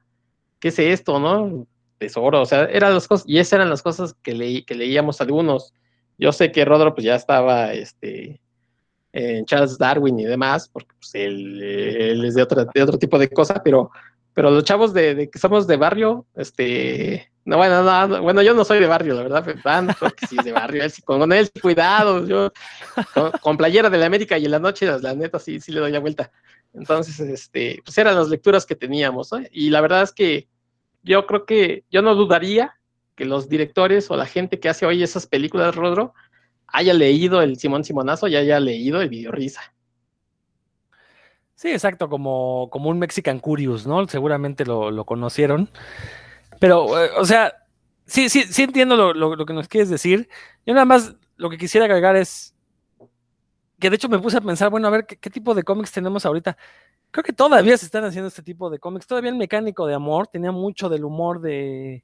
[0.65, 1.67] ¿qué es esto, no?
[1.99, 5.21] Tesoro, o sea, eran las cosas, y esas eran las cosas que, leí, que leíamos
[5.21, 5.75] algunos.
[6.17, 8.41] Yo sé que Rodro pues ya estaba este,
[9.13, 13.29] en Charles Darwin y demás, porque pues, él, es de, otra, de otro tipo de
[13.29, 13.91] cosa, pero,
[14.33, 18.65] pero los chavos de, que somos de barrio, este, no, bueno, no, bueno, yo no
[18.65, 22.51] soy de barrio, la verdad, van, porque sí es de barrio, con él, cuidado, yo,
[23.43, 25.91] con, playera de la América y en la noche, la neta, sí, sí le doy
[25.91, 26.31] la vuelta.
[26.73, 30.49] Entonces, este, pues eran las lecturas que teníamos, Y la verdad es que
[31.05, 32.75] yo creo que yo no dudaría
[33.15, 36.13] que los directores o la gente que hace hoy esas películas, Rodro,
[36.67, 39.61] haya leído el Simón Simonazo y haya leído el video risa.
[41.53, 44.05] Sí, exacto, como, como un Mexican Curious, ¿no?
[44.07, 45.69] Seguramente lo, conocieron.
[46.59, 47.53] Pero, eh, o sea,
[48.05, 50.27] sí, sí, sí entiendo lo, lo, que nos quieres decir.
[50.65, 52.55] Yo nada más lo que quisiera agregar es
[53.79, 56.25] que de hecho me puse a pensar, bueno, a ver, ¿qué, tipo de cómics tenemos
[56.25, 56.57] ahorita?
[57.15, 59.07] Creo que todavía se están haciendo este tipo de cómics.
[59.07, 62.03] Todavía el mecánico de amor tenía mucho del humor de,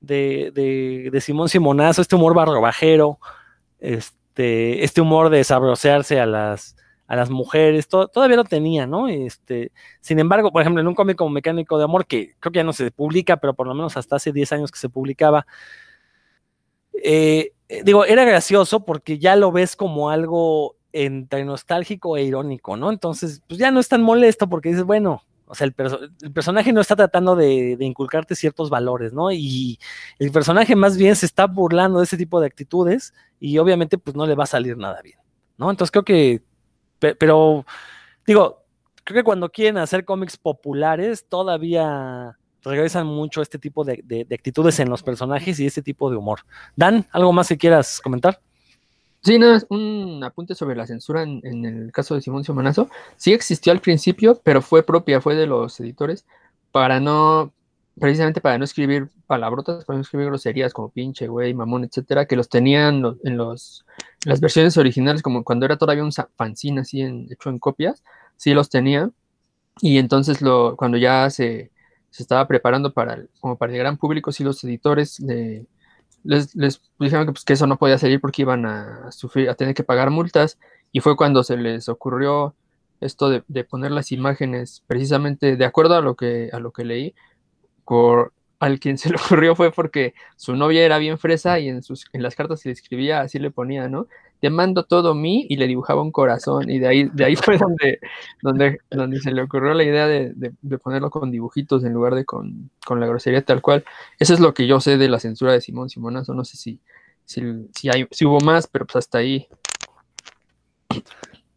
[0.00, 3.18] de, de, Simón Simonazo, este humor bajero,
[3.78, 6.76] este, este humor de sabrosearse a las,
[7.06, 9.06] a las mujeres, todavía lo tenía, ¿no?
[9.08, 9.70] Este,
[10.00, 12.64] sin embargo, por ejemplo, en un cómic como Mecánico de Amor, que creo que ya
[12.64, 15.46] no se publica, pero por lo menos hasta hace 10 años que se publicaba,
[17.04, 17.52] eh,
[17.84, 22.90] digo, era gracioso porque ya lo ves como algo entre nostálgico e irónico, ¿no?
[22.90, 25.72] Entonces, pues ya no es tan molesto porque dices, bueno, o sea, el,
[26.32, 29.32] personaje no está tratando de, inculcarte ciertos valores, ¿no?
[29.32, 29.78] Y
[30.18, 34.14] el personaje más bien se está burlando de ese tipo de actitudes y obviamente pues
[34.14, 35.18] no le va a salir nada bien,
[35.56, 35.70] ¿no?
[35.70, 36.42] Entonces creo que,
[36.98, 37.64] pero,
[38.26, 38.64] digo,
[39.04, 44.78] creo que cuando quieren hacer cómics populares todavía regresan mucho este tipo de, de actitudes
[44.80, 46.40] en los personajes y este tipo de humor.
[46.76, 48.42] Dan, ¿algo más que quieras comentar?
[49.28, 52.88] Sí, nada, un apunte sobre la censura en, el caso de Simón Simonazo.
[53.18, 56.24] Sí existió al principio, pero fue propia, fue de los editores,
[56.72, 57.52] para no,
[58.00, 62.36] precisamente para no escribir palabrotas, para no escribir groserías como pinche, güey, mamón, etcétera, que
[62.36, 63.84] los tenían en los
[64.24, 68.02] las versiones originales, como cuando era todavía un fanzine así en, hecho en copias,
[68.38, 69.10] sí los tenía.
[69.82, 71.70] Y entonces lo, cuando ya se,
[72.08, 75.66] se estaba preparando para como para el gran público, sí los editores de
[76.28, 79.74] les, dijeron que, pues, que eso no podía salir porque iban a sufrir, a tener
[79.74, 80.58] que pagar multas,
[80.92, 82.54] y fue cuando se les ocurrió
[83.00, 87.14] esto de, poner las imágenes precisamente de acuerdo a lo que, a lo que leí,
[88.58, 92.06] al quien se le ocurrió fue porque su novia era bien fresa y en, sus,
[92.12, 94.06] en las cartas que le escribía así le ponía, ¿no?
[94.40, 97.58] Te mando todo mí y le dibujaba un corazón y de ahí, de ahí fue
[97.58, 97.98] donde,
[98.42, 100.32] donde, donde se le ocurrió la idea de,
[100.82, 103.84] ponerlo con dibujitos en lugar de con, la grosería tal cual.
[104.18, 106.80] Eso es lo que yo sé de la censura de Simón Simonazo, no sé si,
[107.24, 107.42] si,
[107.74, 109.48] si, hay, si hubo más, pero pues hasta ahí.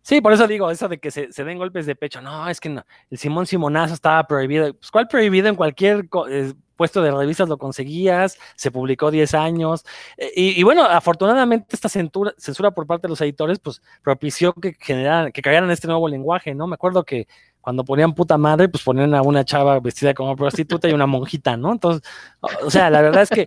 [0.01, 2.21] Sí, por eso digo, eso de que se, den golpes de pecho.
[2.21, 2.67] No, es que
[3.09, 4.73] el Simón Simonazo estaba prohibido.
[4.73, 6.09] Pues, ¿cuál prohibido en cualquier
[6.81, 8.39] puesto de revistas lo conseguías?
[8.55, 9.85] Se publicó 10 años.
[10.17, 14.75] Eh, y, bueno, afortunadamente esta censura, censura por parte de los editores, pues propició que
[14.79, 16.65] generaran, que crearan este nuevo lenguaje, ¿no?
[16.65, 17.27] Me acuerdo que
[17.61, 21.55] cuando ponían puta madre, pues ponían a una chava vestida como prostituta y una monjita,
[21.55, 21.71] ¿no?
[21.71, 22.01] Entonces,
[22.63, 23.45] o, sea, la verdad es que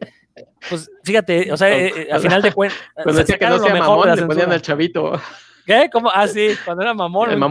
[0.69, 2.79] pues fíjate, o sea, eh, al final de cuentas.
[2.95, 5.21] Cuando decía que no sea mamón, le ponían al chavito.
[5.67, 5.91] ¿Qué?
[5.93, 6.09] ¿Cómo?
[6.13, 7.43] Ah, sí, cuando era mamón.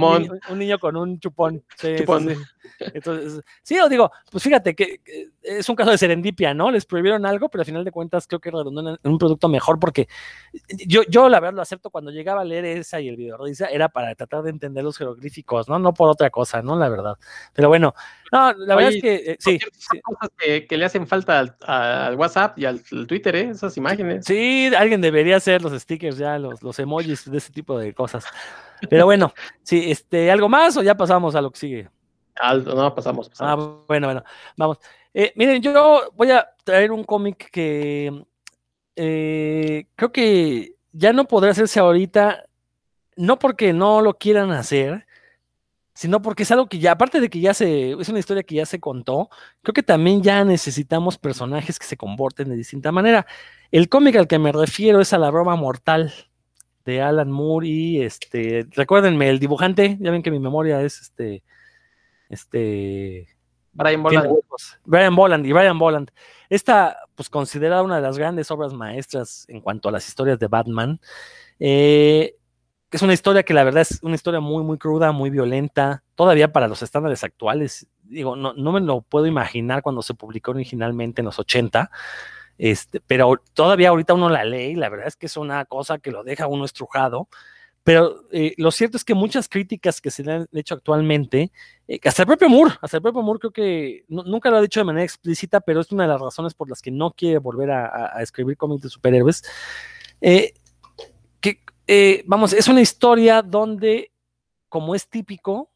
[0.50, 1.64] Un, niño, con un chupón.
[1.76, 2.30] Sí, chupón.
[2.30, 2.36] Sí,
[2.80, 5.01] Entonces, sí, os digo, pues fíjate que,
[5.41, 6.71] es un caso de serendipia, ¿no?
[6.71, 9.80] Les prohibieron algo, pero al final de cuentas creo que redundó en un producto mejor
[9.80, 10.07] porque
[10.88, 13.38] yo, yo la verdad lo acepto cuando llegaba a leer esa y el video
[13.71, 15.80] era para tratar de entender los jeroglíficos, ¿no?
[15.80, 16.76] No por otra cosa, ¿no?
[16.76, 17.17] La verdad.
[17.53, 17.93] Pero bueno,
[18.32, 19.59] no, la verdad es que eh, sí.
[20.01, 23.49] cosas que, le hacen falta al, WhatsApp y al, Twitter, ¿eh?
[23.49, 24.26] Esas imágenes.
[24.26, 28.26] Sí, alguien debería hacer los stickers ya, los, los emojis de ese tipo de cosas.
[28.89, 31.89] Pero bueno, sí, este, ¿algo más o ya pasamos a lo que sigue?
[32.66, 33.56] No, pasamos, Ah,
[33.88, 34.24] bueno, bueno,
[34.58, 34.80] vamos.
[35.14, 38.26] Eh, miren, yo voy a traer un cómic que
[38.96, 42.46] eh, creo que ya no podrá hacerse ahorita,
[43.16, 45.06] no porque no lo quieran hacer,
[45.94, 48.56] sino porque es algo que ya, aparte de que ya se, es una historia que
[48.56, 49.30] ya se contó,
[49.62, 53.28] creo que también ya necesitamos personajes que se comporten de distinta manera.
[53.72, 56.14] El cómic al que me refiero es a la broma mortal
[56.86, 61.44] de Alan Moore y este, recuérdenme, el dibujante, ya ven que mi memoria es este,
[62.34, 63.28] este...
[63.74, 64.30] Brian Boland.
[64.86, 66.12] Brian Boland y Brian Boland.
[66.50, 70.48] Esta, pues considerada una de las grandes obras maestras en cuanto a las historias de
[70.48, 71.00] Batman.
[71.60, 72.36] Eh,
[72.92, 76.52] es una historia que la verdad es una historia muy, muy cruda, muy violenta, todavía
[76.52, 77.88] para los estándares actuales.
[78.04, 81.90] Digo, no, no me lo puedo imaginar cuando se publicó originalmente en los 80.
[82.60, 85.98] Este, pero todavía ahorita uno la lee y la verdad es que es una cosa
[85.98, 87.30] que lo deja uno estrujado.
[87.84, 91.52] Pero eh, lo cierto es que muchas críticas que se le han hecho actualmente,
[91.88, 94.80] eh, hasta el propio Moore, hasta el propio Moore creo que nunca lo ha dicho
[94.80, 97.72] de manera explícita, pero es una de las razones por las que no quiere volver
[97.72, 99.44] a, escribir cómics de superhéroes.
[101.86, 104.14] Eh, vamos, es una historia donde,
[104.70, 105.70] como es típico,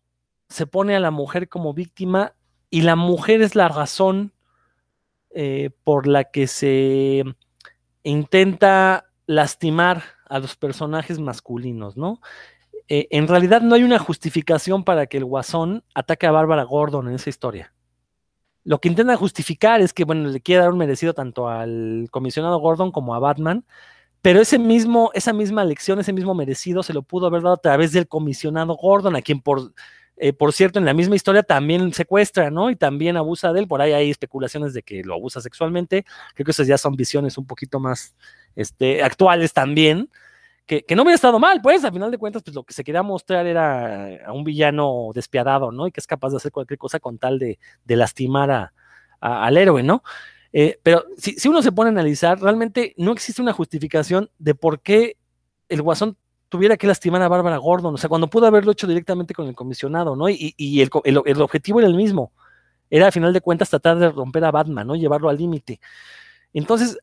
[0.48, 2.34] se pone a la mujer como víctima
[2.70, 4.32] y la mujer es la razón
[5.84, 7.24] por la que se
[8.04, 12.22] intenta lastimar a los personajes masculinos, ¿no?
[12.90, 17.08] Eh, en realidad no hay una justificación para que el guasón ataque a Bárbara Gordon
[17.10, 17.74] en esa historia.
[18.64, 22.60] lo que intenta justificar es que, bueno, le quiere dar un merecido tanto al comisionado
[22.60, 23.66] Gordon como a Batman,
[24.22, 27.62] pero ese mismo, esa misma lección, ese mismo merecido se lo pudo haber dado a
[27.62, 29.74] través del comisionado Gordon, a quien por,
[30.18, 32.70] eh, por cierto, en la misma historia también secuestra, ¿no?
[32.72, 33.68] Y también abusa de él.
[33.68, 36.06] Por ahí hay especulaciones de que lo abusa sexualmente.
[36.34, 38.16] Creo que esas ya son visiones un poquito más
[38.56, 40.10] este, actuales también.
[40.66, 42.84] Que, que, no hubiera estado mal, pues, a final de cuentas, pues lo que se
[42.84, 45.88] quería mostrar era a un villano despiadado, ¿no?
[45.88, 48.74] Y que es capaz de hacer cualquier cosa con tal de, lastimar a,
[49.22, 50.04] al héroe, ¿no?
[50.54, 54.82] Eh, pero si, uno se pone a analizar, realmente no existe una justificación de por
[54.82, 55.18] qué
[55.70, 56.18] el guasón
[56.50, 59.56] tuviera que lastimar a Bárbara Gordon, o sea, cuando pudo haberlo hecho directamente con el
[59.56, 60.30] comisionado, ¿no?
[60.30, 62.32] Y, y el, el, el, objetivo era el mismo,
[62.90, 64.96] era a final de cuentas tratar de romper a Batman, ¿no?
[64.96, 65.80] Llevarlo al límite.
[66.54, 66.98] Entonces,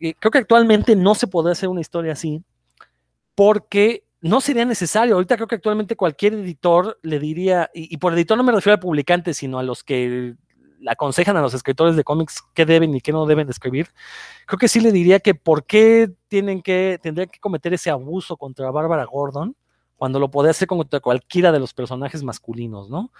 [0.00, 2.42] eh, creo que actualmente no se podría hacer una historia así,
[3.34, 5.14] porque no sería necesario.
[5.14, 8.74] Ahorita creo que actualmente cualquier editor le diría, y, y, por editor no me refiero
[8.74, 10.34] al publicante, sino a los que
[10.86, 13.88] aconsejan a los escritores de cómics qué deben y qué no deben escribir,
[14.46, 18.36] creo que sí le diría que por qué tienen que, tendrían que cometer ese abuso
[18.36, 19.56] contra Bárbara Gordon
[19.96, 23.12] cuando lo podía hacer contra cualquiera de los personajes masculinos, ¿no?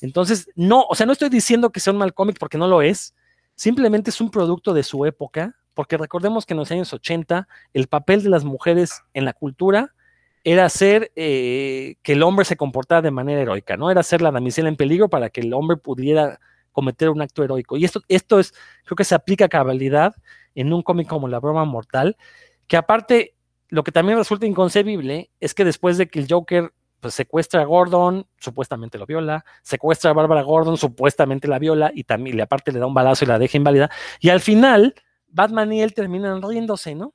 [0.00, 2.82] Entonces, no, o sea, no estoy diciendo que sea un mal cómic porque no lo
[2.82, 3.14] es,
[3.54, 7.86] simplemente es un producto de su época, porque recordemos que en los años 80 el
[7.86, 9.94] papel de las mujeres en la cultura
[10.42, 13.90] era hacer eh, que el hombre se comportara de manera heroica, ¿no?
[13.90, 16.40] Era hacer la damisela en peligro para que el hombre pudiera
[16.74, 17.78] cometer un acto heroico.
[17.78, 18.52] Y esto, esto es,
[18.84, 20.14] creo que se aplica a cabalidad
[20.54, 22.18] en un cómic como La Broma Mortal,
[22.66, 23.34] que aparte,
[23.68, 27.64] lo que también resulta inconcebible es que después de que el Joker pues, secuestra a
[27.64, 32.78] Gordon, supuestamente lo viola, secuestra a Bárbara Gordon, supuestamente la viola, y también aparte le
[32.78, 34.94] da un balazo y la deja inválida, y al final
[35.28, 37.14] Batman y él terminan riéndose, ¿no?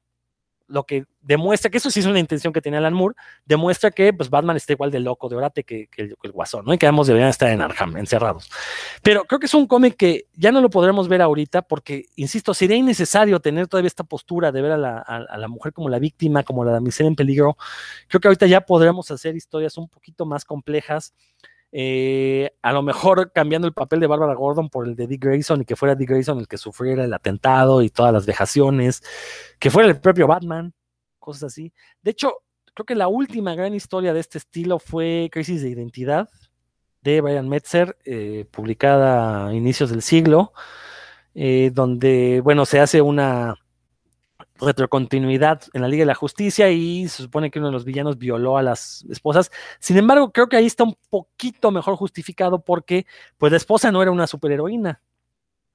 [0.70, 3.16] Lo que demuestra que eso sí es una intención que tenía Alan Moore,
[3.46, 6.74] demuestra que pues, Batman está igual de loco de orate que, el, guasón, ¿no?
[6.74, 8.50] Y que ambos deberían estar en Arkham, encerrados.
[9.04, 12.54] Pero creo que es un cómic que ya no lo podremos ver ahorita porque, insisto,
[12.54, 15.90] sería innecesario tener todavía esta postura de ver a la, a, a la mujer como
[15.90, 17.58] la víctima, como la damisela en peligro.
[18.08, 21.14] Creo que ahorita ya podremos hacer historias un poquito más complejas.
[21.72, 25.62] Eh, a lo mejor cambiando el papel de Bárbara Gordon por el de Dick Grayson
[25.62, 29.04] y que fuera Dick Grayson el que sufriera el atentado y todas las vejaciones,
[29.60, 30.74] que fuera el propio Batman,
[31.20, 31.72] cosas así.
[32.02, 32.42] De hecho,
[32.74, 36.30] creo que la última gran historia de este estilo fue Crisis de Identidad
[37.02, 40.54] de Brian Metzer, eh, publicada a inicios del siglo,
[41.34, 43.56] eh, donde, bueno, se hace una
[44.60, 48.18] retrocontinuidad en la Liga de la Justicia y se supone que uno de los villanos
[48.18, 49.52] violó a las esposas.
[49.80, 53.06] Sin embargo, creo que ahí está un poquito mejor justificado porque
[53.38, 55.02] pues la esposa no era una superheroína,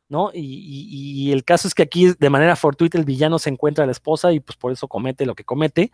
[0.09, 0.31] ¿no?
[0.35, 3.93] Y, el caso es que aquí de manera fortuita el villano se encuentra a la
[3.93, 5.91] esposa y pues por eso comete lo que comete.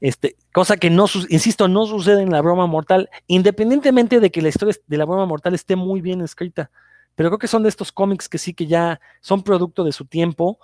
[0.00, 4.48] Este, cosa que no, insisto, no sucede en la broma mortal, independientemente de que la
[4.48, 6.70] historia de la broma mortal esté muy bien escrita.
[7.14, 10.04] Pero creo que son de estos cómics que sí que ya son producto de su
[10.04, 10.58] tiempo,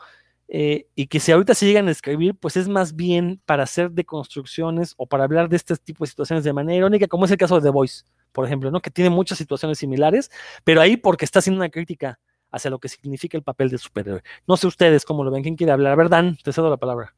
[0.49, 3.91] eh, y que si ahorita se llegan a escribir, pues es más bien para hacer
[3.91, 7.39] deconstrucciones o para hablar de este tipo de situaciones de manera irónica, como es el
[7.39, 8.81] caso de The Voice, por ejemplo, ¿no?
[8.81, 10.31] que tiene muchas situaciones similares,
[10.65, 12.19] pero ahí porque está haciendo una crítica
[12.51, 14.23] hacia lo que significa el papel de superhéroe.
[14.47, 15.93] No sé ustedes cómo lo ven, ¿quién quiere hablar?
[15.93, 17.15] A ver, Dan, te cedo la palabra.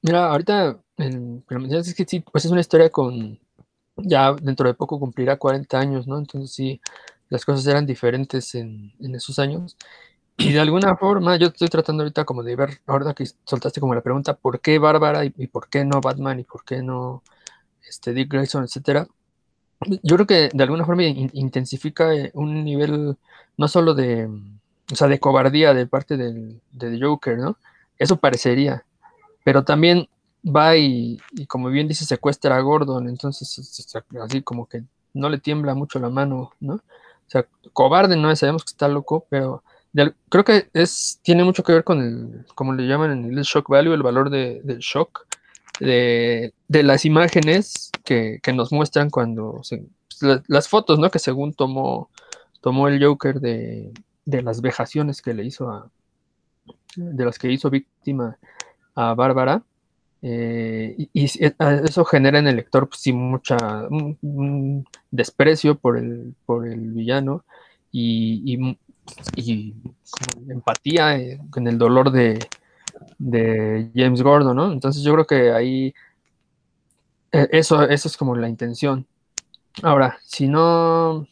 [0.00, 3.40] Mira, ahorita en, es que sí, pues es una historia con,
[3.96, 6.18] ya dentro de poco cumplirá 40 años, ¿no?
[6.18, 6.80] Entonces sí,
[7.28, 9.76] las cosas eran diferentes en, en esos años.
[10.36, 13.94] Y de alguna forma, yo estoy tratando ahorita como de ver, ahora que soltaste como
[13.94, 17.22] la pregunta, ¿por qué Bárbara y, por qué no Batman y por qué no
[17.88, 19.06] este, Dick Grayson, etcétera?
[20.02, 23.16] Yo creo que de alguna forma in, intensifica eh, un nivel
[23.56, 24.28] no solo de,
[24.90, 27.56] o sea, de cobardía de parte del, del Joker, ¿no?
[27.98, 28.84] Eso parecería,
[29.44, 30.08] pero también
[30.44, 34.82] va y, y, como bien dice, secuestra a Gordon, entonces así como que
[35.14, 36.74] no le tiembla mucho la mano, ¿no?
[36.74, 39.62] O sea, cobarde no sabemos que está loco, pero
[40.28, 43.68] creo que es, tiene mucho que ver con el, como le llaman en el shock
[43.68, 45.26] value, el valor de, del shock,
[45.80, 49.84] de, de, las imágenes que, que nos muestran cuando se,
[50.20, 51.10] las, fotos, ¿no?
[51.10, 52.10] Que según tomó,
[52.60, 53.92] tomó el Joker de,
[54.24, 55.90] de las vejaciones que le hizo a,
[56.96, 58.38] de las que hizo víctima
[58.94, 59.62] a Bárbara.
[60.24, 63.56] Eh, y, y, eso genera en el lector pues, sí mucha
[63.90, 67.44] un, un desprecio por el, por el villano
[67.90, 68.78] y, y,
[69.36, 69.74] y
[70.48, 72.38] empatía en el dolor de,
[73.18, 74.72] de, James Gordon, ¿no?
[74.72, 75.94] Entonces yo creo que ahí
[77.32, 79.06] e, eso, eso es como la intención.
[79.82, 81.26] Ahora, si no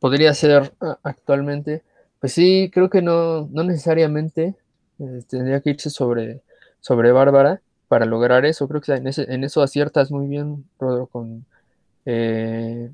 [0.00, 1.82] podría ser actualmente,
[2.20, 4.56] pues sí, creo que no, no necesariamente
[4.98, 6.42] eh, tendría que irse sobre,
[6.80, 8.68] sobre Bárbara para lograr eso.
[8.68, 11.46] Creo que en, en eso aciertas muy bien, Rodro, con,
[12.04, 12.90] eh,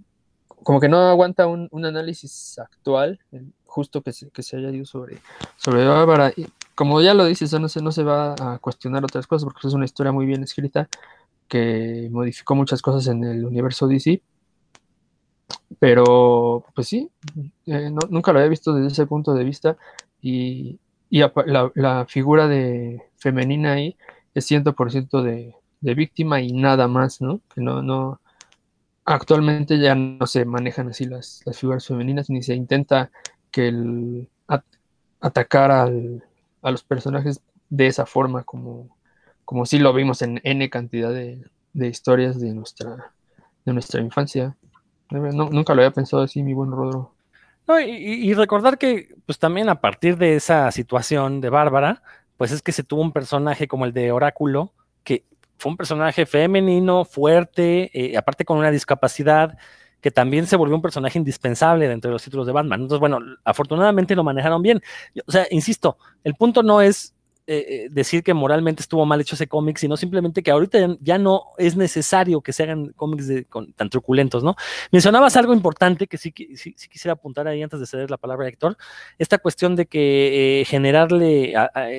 [0.63, 3.19] como que no aguanta un, análisis actual,
[3.65, 5.19] justo que se, que se haya ido sobre,
[5.57, 6.33] sobre Bárbara.
[6.75, 9.75] Como ya lo dices, no se, no se va a cuestionar otras cosas porque es
[9.75, 10.89] una historia muy bien escrita
[11.49, 14.23] que modificó muchas cosas en el universo DC.
[15.79, 17.11] Pero, pues sí,
[17.67, 19.77] eh, nunca lo había visto desde ese punto de vista
[20.21, 20.79] y,
[21.11, 23.97] y la, la, figura de femenina ahí
[24.35, 27.41] es 100% de, de víctima y nada más, ¿no?
[27.55, 28.22] Que no, no,
[29.05, 33.11] actualmente ya no se manejan así las, las figuras femeninas ni se intenta
[33.51, 34.29] que el
[35.21, 36.25] atacar al,
[36.63, 37.41] a los personajes
[37.71, 38.97] de esa forma como,
[39.45, 41.45] como si lo vimos en N cantidad de,
[41.75, 43.13] historias de nuestra,
[43.65, 44.57] de nuestra infancia.
[45.11, 47.15] nunca lo había pensado así, mi buen Rodro.
[47.87, 52.03] Y, y, recordar que, pues también a partir de esa situación de Bárbara,
[52.37, 54.73] pues es que se tuvo un personaje como el de Oráculo,
[55.05, 55.25] que
[55.63, 59.57] fue un personaje femenino, fuerte, eh, aparte con una discapacidad,
[60.01, 62.81] que también se volvió un personaje indispensable dentro de los títulos de Batman.
[62.81, 64.83] Entonces, bueno, afortunadamente lo manejaron bien.
[65.25, 67.15] O sea, insisto, el punto no es
[67.49, 71.19] eh, eh, decir que moralmente estuvo mal hecho ese cómic, sino simplemente que ahorita ya,
[71.19, 73.29] no es necesario que se hagan cómics
[73.75, 74.55] tan truculentos, ¿no?
[74.93, 78.77] Mencionabas algo importante que sí, quisiera apuntar ahí antes de ceder la palabra a Héctor,
[79.19, 81.55] esta cuestión de que eh, generarle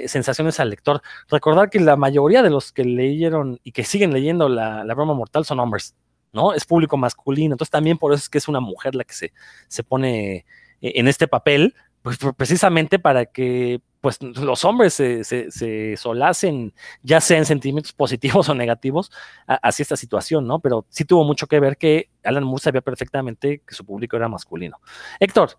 [0.08, 1.02] sensaciones al lector.
[1.28, 5.14] Recordar que la mayoría de los que leyeron y que siguen leyendo la, la broma
[5.14, 5.94] mortal son hombres,
[6.32, 6.54] ¿no?
[6.54, 9.34] Es público masculino, entonces también por eso es que es una mujer la que se,
[9.68, 10.46] se pone
[10.80, 16.74] en este papel, pues precisamente para que pues los hombres se, se, solacen,
[17.04, 19.14] ya sea en sentimientos positivos o negativos,
[19.48, 20.60] hacia esta situación, ¿no?
[20.60, 24.28] Pero sí tuvo mucho que ver que Alan Moore sabía perfectamente que su público era
[24.28, 24.82] masculino.
[25.22, 25.52] Héctor.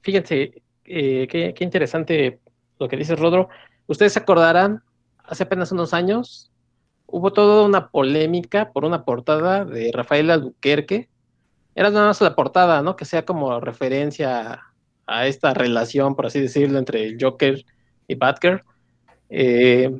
[0.00, 2.40] Fíjense, eh, qué, interesante
[2.78, 3.50] lo que dice Rodro.
[3.86, 4.82] Ustedes se acordarán,
[5.24, 6.50] hace apenas unos años,
[7.04, 11.10] hubo toda una polémica por una portada de Rafael Albuquerque.
[11.74, 12.96] Era nada más la portada, ¿no?
[12.96, 14.67] Que sea como referencia
[15.08, 17.64] a esta relación, por así decirlo, entre el Joker
[18.06, 18.62] y Batgirl,
[19.30, 19.90] eh,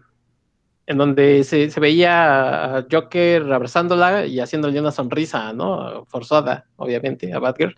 [0.87, 6.05] en donde se, veía a Joker abrazándola y haciéndole una sonrisa, ¿no?
[6.07, 7.75] Forzada, obviamente, a Batgirl.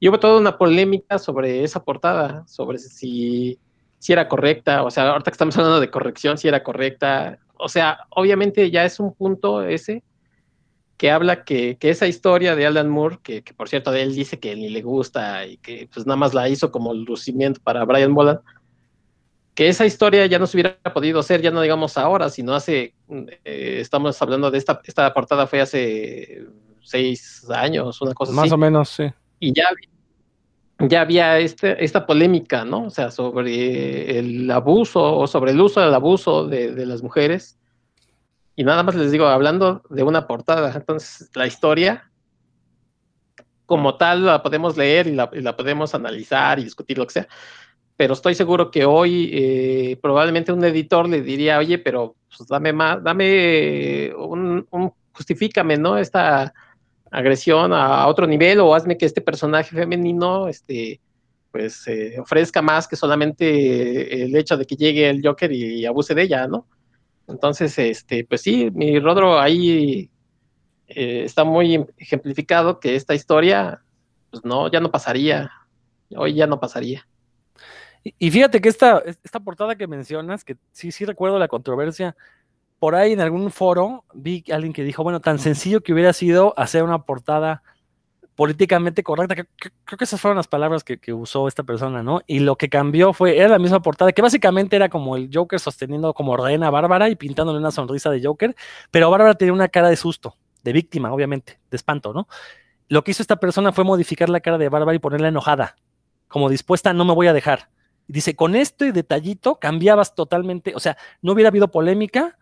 [0.00, 3.58] Y hubo toda una polémica sobre esa portada, sobre si,
[3.98, 7.38] si era correcta, o sea, ahorita que estamos hablando de corrección, si era correcta.
[7.58, 10.02] O sea, obviamente ya es un punto ese
[10.98, 14.68] que habla que, esa historia de Alan Moore, que, por cierto él dice que ni
[14.68, 18.40] le gusta y que pues nada más la hizo como lucimiento para Brian Boland,
[19.54, 22.94] que esa historia ya no se hubiera podido hacer, ya no digamos ahora, sino hace,
[23.44, 26.44] eh, estamos hablando de esta, esta portada fue hace
[26.82, 28.50] seis años, una cosa Más así.
[28.50, 29.04] Más o menos, sí.
[29.38, 29.66] Y ya,
[30.80, 32.86] ya había este, esta polémica, ¿no?
[32.86, 37.57] O sea, sobre el abuso o sobre el uso del abuso de, de las mujeres
[38.58, 42.10] y nada más les digo, hablando de una portada, entonces la historia
[43.66, 47.28] como tal la podemos leer y la, podemos analizar y discutir lo que sea,
[47.96, 52.72] pero estoy seguro que hoy eh, probablemente un editor le diría, oye, pero pues dame
[52.72, 54.66] más, dame un,
[55.12, 55.96] justifícame, ¿no?
[55.96, 56.52] Esta
[57.12, 61.00] agresión a otro nivel o hazme que este personaje femenino, este,
[61.52, 66.12] pues eh, ofrezca más que solamente el hecho de que llegue el Joker y abuse
[66.12, 66.66] de ella, ¿no?
[67.28, 70.10] Entonces, este, pues sí, mi Rodro ahí
[70.88, 73.82] eh, está muy ejemplificado que esta historia,
[74.30, 75.50] pues no, ya no pasaría.
[76.16, 77.06] Hoy ya no pasaría.
[78.02, 82.16] Y, fíjate que esta, esta portada que mencionas, que sí, sí recuerdo la controversia,
[82.78, 86.12] por ahí en algún foro vi a alguien que dijo, bueno, tan sencillo que hubiera
[86.12, 87.62] sido hacer una portada
[88.38, 89.34] políticamente correcta.
[89.34, 92.20] Creo que esas fueron las palabras que, usó esta persona, ¿no?
[92.28, 95.58] Y lo que cambió fue, era la misma portada, que básicamente era como el Joker
[95.58, 98.54] sosteniendo como reina Bárbara y pintándole una sonrisa de Joker,
[98.92, 102.28] pero Bárbara tenía una cara de susto, de víctima, obviamente, de espanto, ¿no?
[102.86, 105.74] Lo que hizo esta persona fue modificar la cara de Bárbara y ponerla enojada,
[106.28, 107.70] como dispuesta, no me voy a dejar.
[108.06, 112.38] dice, con esto y detallito cambiabas totalmente, o sea, no hubiera habido polémica,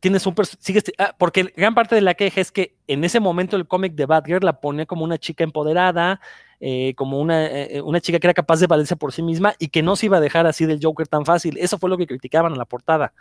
[0.00, 3.56] tienes un sigues, ah, porque gran parte de la queja es que en ese momento
[3.56, 6.20] el cómic de Batgirl la pone como una chica empoderada,
[6.58, 9.68] eh, como una, eh, una chica que era capaz de valerse por sí misma y
[9.68, 11.56] que no se iba a dejar así del Joker tan fácil.
[11.58, 13.12] Eso fue lo que criticaban en la portada.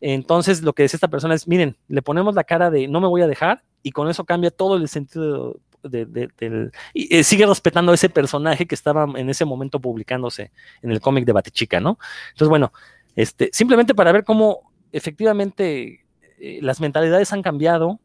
[0.00, 3.06] Entonces, lo que decía esta persona es, miren, le ponemos la cara de no me
[3.06, 6.72] voy a dejar y con eso cambia todo el sentido de, del...
[6.92, 10.50] Y eh, sigue respetando a ese personaje que estaba en ese momento publicándose
[10.82, 11.98] en el cómic de Batichica, ¿no?
[12.30, 12.72] Entonces, bueno,
[13.14, 16.01] este, simplemente para ver cómo efectivamente
[16.42, 18.00] eh, las mentalidades han cambiado.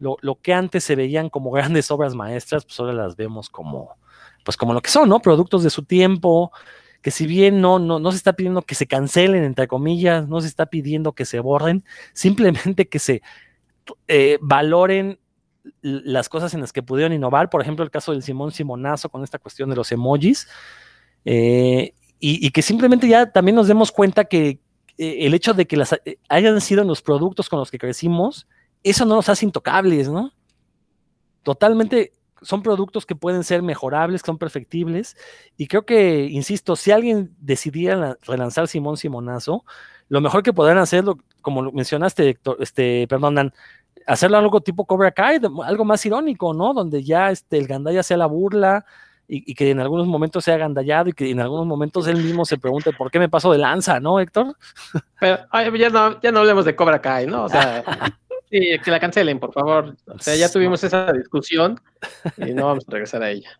[0.00, 3.96] Lo, que antes se veían como grandes obras maestras, pues ahora las vemos como,
[4.44, 5.20] pues como lo que son, ¿no?
[5.20, 6.50] Productos de su tiempo,
[7.02, 10.40] que si bien no, no, no se está pidiendo que se cancelen, entre comillas, no
[10.40, 13.22] se está pidiendo que se borren, simplemente que se
[14.08, 15.20] eh, valoren
[15.80, 19.22] las cosas en las que pudieron innovar, por ejemplo, el caso del Simón Simonazo con
[19.22, 20.48] esta cuestión de los emojis,
[21.24, 21.94] eh,
[22.24, 24.60] y, que simplemente ya también nos demos cuenta que
[24.98, 28.46] eh, el hecho de que las eh, hayan sido los productos con los que crecimos,
[28.82, 30.32] eso no nos hace intocables, ¿no?
[31.42, 32.12] Totalmente
[32.42, 35.16] son productos que pueden ser mejorables, que son perfectibles,
[35.56, 39.64] y creo que, insisto, si alguien decidiera relanzar Simón Simonazo,
[40.08, 43.52] lo mejor que podrían hacerlo, como lo mencionaste, este, perdón, Dan,
[44.06, 46.74] hacerlo algo tipo Cobra Kai, algo más irónico, ¿no?
[46.74, 48.84] Donde ya este, el Gandaya sea la burla
[49.34, 52.58] y, que en algunos momentos sea gandallado y que en algunos momentos él mismo se
[52.58, 54.54] pregunte por qué me paso de lanza, ¿no, Héctor?
[55.18, 57.44] Pero ya, no, ya no hablemos de Cobra Kai, ¿no?
[57.44, 57.82] O sea,
[58.50, 59.96] sí, que la cancelen, por favor.
[60.06, 61.80] O sea, ya tuvimos esa discusión
[62.36, 63.58] y no vamos a regresar a ella.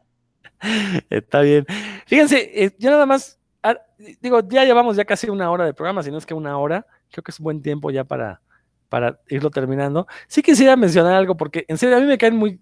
[1.09, 1.65] Está bien.
[2.07, 3.79] Fíjense, eh, yo nada más, ah,
[4.21, 6.87] digo, ya llevamos ya casi una hora de programa, si no es que una hora,
[7.11, 8.43] creo que es buen tiempo ya para,
[8.91, 10.07] para irlo terminando.
[10.27, 12.61] Sí quisiera mencionar algo, porque en serio a mí me caen muy,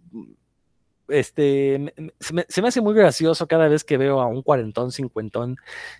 [1.11, 5.57] este, se me, hace muy gracioso cada vez que veo a un cuarentón, cincuentón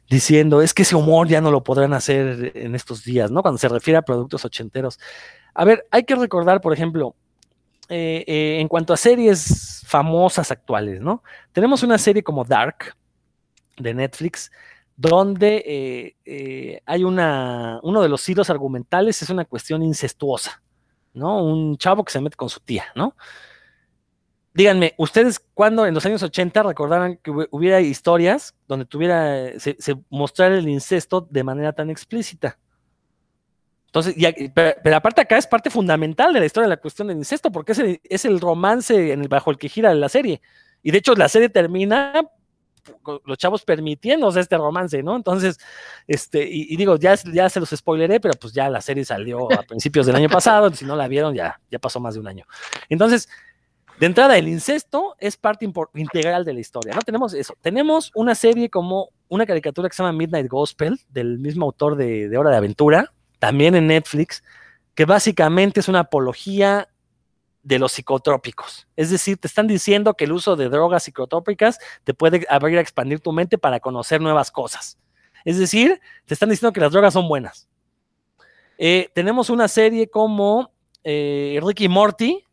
[0.09, 3.43] diciendo, es que ese humor ya no lo podrán hacer en estos días, ¿no?
[3.43, 4.99] Cuando se refiere a productos ochenteros.
[5.55, 7.15] A ver, hay que recordar, por ejemplo,
[7.89, 11.25] eh, eh, en cuanto a series famosas actuales, ¿no?
[11.53, 12.95] Tenemos una serie como Dark
[13.77, 14.53] de Netflix,
[14.97, 20.63] donde eh, hay una, uno de los hilos argumentales es una cuestión incestuosa,
[21.15, 21.43] ¿no?
[21.43, 23.17] Un chavo que se mete con su tía, ¿no?
[24.53, 29.77] Díganme, ¿ustedes cuándo en los años 80 recordaran que hubiera historias donde tuviera, se,
[30.09, 32.59] mostrara el incesto de manera tan explícita?
[33.87, 34.15] Entonces,
[34.55, 37.73] pero, aparte acá es parte fundamental de la historia de la cuestión del incesto, porque
[37.73, 40.41] es el, es el romance en el, bajo el que gira la serie.
[40.83, 42.13] Y de hecho la serie termina
[43.25, 45.17] los chavos permitiéndose este romance, ¿no?
[45.17, 45.59] Entonces,
[46.07, 49.63] este, y, digo, ya, ya se los spoileré, pero pues ya la serie salió a
[49.63, 52.47] principios del año pasado, si no la vieron, ya, ya pasó más de un año.
[52.89, 53.29] Entonces,
[54.01, 57.03] de entrada, el incesto es parte integral de la historia, ¿no?
[57.03, 57.55] Tenemos eso.
[57.61, 62.31] Tenemos una serie como una caricatura que se llama Midnight Gospel, del mismo autor de,
[62.31, 64.43] de Hora de Aventura, también en Netflix,
[64.95, 66.89] que básicamente es una apología
[67.63, 68.89] de los psicotrópicos.
[68.97, 72.81] Es decir, te están diciendo que el uso de drogas psicotrópicas te puede abrir a
[72.81, 74.99] expandir tu mente para conocer nuevas cosas.
[75.45, 77.69] Es decir, te están diciendo que las drogas son buenas.
[78.79, 80.73] Eh, tenemos una serie como
[81.05, 82.47] eh, Ricky Morty,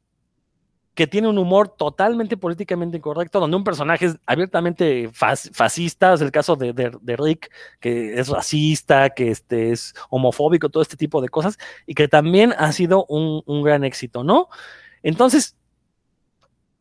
[0.97, 6.31] que tiene un humor totalmente políticamente incorrecto, donde un personaje es abiertamente fascista, es el
[6.31, 11.59] caso de, Rick, que es racista, que este, es homofóbico, todo este tipo de cosas,
[11.85, 14.49] y que también ha sido un, un gran éxito, ¿no?
[15.03, 15.55] Entonces,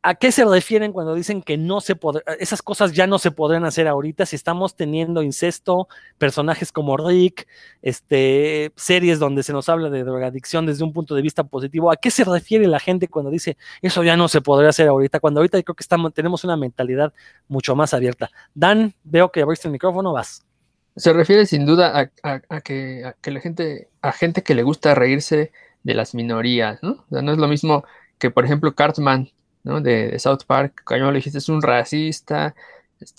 [0.08, 1.98] ¿A qué se refieren cuando dicen que no se
[2.38, 7.48] esas cosas ya no se podrán hacer ahorita si estamos teniendo incesto, personajes como Rick,
[7.82, 11.90] este, series donde se nos habla de drogadicción desde un punto de vista positivo?
[11.90, 15.18] ¿A qué se refiere la gente cuando dice eso ya no se podrá hacer ahorita?
[15.18, 17.12] Cuando ahorita creo que estamos, tenemos una mentalidad
[17.48, 18.30] mucho más abierta.
[18.54, 20.46] Dan, veo que abriste el micrófono, vas.
[20.94, 25.50] Se refiere sin duda a, que, la gente, a gente que le gusta reírse
[25.82, 26.92] de las minorías, ¿no?
[26.92, 27.84] O sea, no es lo mismo
[28.20, 29.32] que, por ejemplo, Cartman
[29.80, 32.54] de, South Park, como le dijiste, es un racista.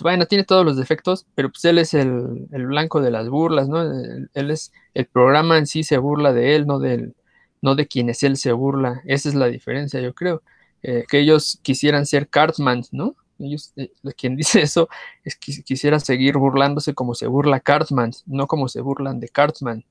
[0.01, 3.81] Bueno, tiene todos los defectos, pero pues él es el, blanco de las burlas, ¿no?
[3.81, 7.15] Él, es, el programa en sí se burla de él, no, del,
[7.61, 9.01] no de quienes él se burla.
[9.05, 10.41] Esa es la diferencia, yo creo.
[10.83, 13.15] Eh, que ellos quisieran ser Cartman, ¿no?
[13.39, 14.89] Ellos, eh, quien dice eso
[15.23, 19.85] es que quisiera seguir burlándose como se burla Cartman, no como se burlan de Cartman.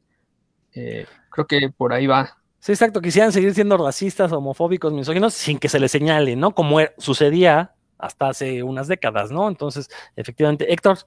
[0.75, 2.39] Eh, creo que por ahí va.
[2.67, 6.53] Sí, exacto, quisieran seguir siendo racistas, homofóbicos, misóginos, sin que se les señale, ¿no?
[6.53, 9.47] Como er, sucedía hasta hace unas décadas, ¿no?
[9.47, 10.99] Entonces, efectivamente, Héctor.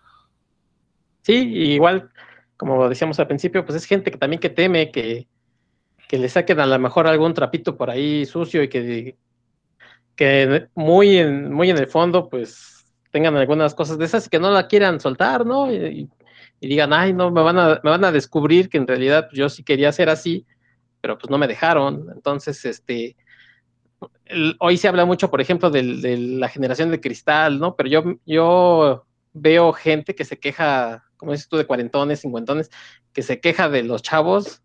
[1.22, 2.12] Sí, igual,
[2.56, 5.28] como decíamos al principio, pues es gente que también que teme que,
[6.08, 9.18] que le saquen a lo mejor algún trapito por ahí sucio y que,
[10.16, 14.40] que muy, en, muy en el fondo, pues tengan algunas cosas de esas y que
[14.40, 15.70] no la quieran soltar, ¿no?
[15.70, 16.10] Y,
[16.62, 19.62] digan, ay, no, me van, a, me van a descubrir que en realidad yo sí
[19.62, 20.46] quería ser así
[21.02, 22.08] pero pues no me dejaron.
[22.14, 23.16] Entonces, este,
[24.60, 27.76] hoy se habla mucho, por ejemplo, de la generación de cristal, ¿no?
[27.76, 32.70] Pero yo, yo veo gente que se queja, como dices tú, de cuarentones, cincuentones,
[33.14, 34.62] que se queja de los chavos,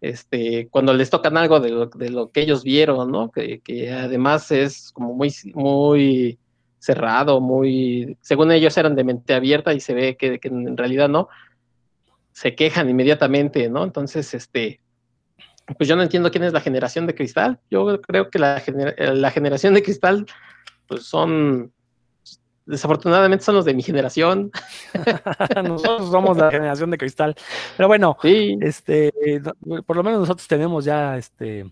[0.00, 3.30] este, cuando les tocan algo de lo, de lo que ellos vieron, ¿no?
[3.30, 3.62] Que,
[3.92, 6.38] además es como muy, muy
[6.78, 11.28] cerrado, muy, según ellos eran de mente abierta y se ve que en realidad no,
[12.36, 13.82] se quejan inmediatamente, ¿no?
[13.82, 14.80] Entonces, este,
[15.74, 17.58] pues yo no entiendo quién es la generación de cristal.
[17.70, 18.62] Yo creo que la,
[18.98, 20.26] la generación de cristal,
[20.86, 21.72] pues son,
[22.66, 24.50] desafortunadamente son los de mi generación.
[25.64, 27.34] nosotros somos la generación de cristal.
[27.76, 29.12] Pero bueno, este,
[29.86, 31.66] por lo menos nosotros tenemos ya este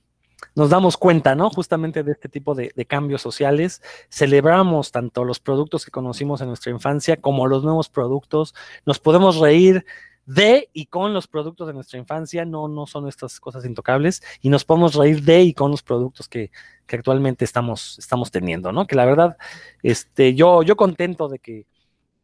[0.55, 1.51] nos damos cuenta, ¿no?
[1.51, 3.83] Justamente de este tipo de, cambios sociales.
[4.09, 8.55] Celebramos tanto los productos que conocimos en nuestra infancia como los nuevos productos.
[8.87, 9.85] Nos podemos reír
[10.27, 14.49] de y con los productos de nuestra infancia, no, no son estas cosas intocables, y
[14.49, 16.51] nos podemos reír de y con los productos que,
[16.89, 18.87] actualmente estamos, estamos teniendo, ¿no?
[18.87, 19.37] Que la verdad,
[19.83, 21.67] este, yo, yo contento de que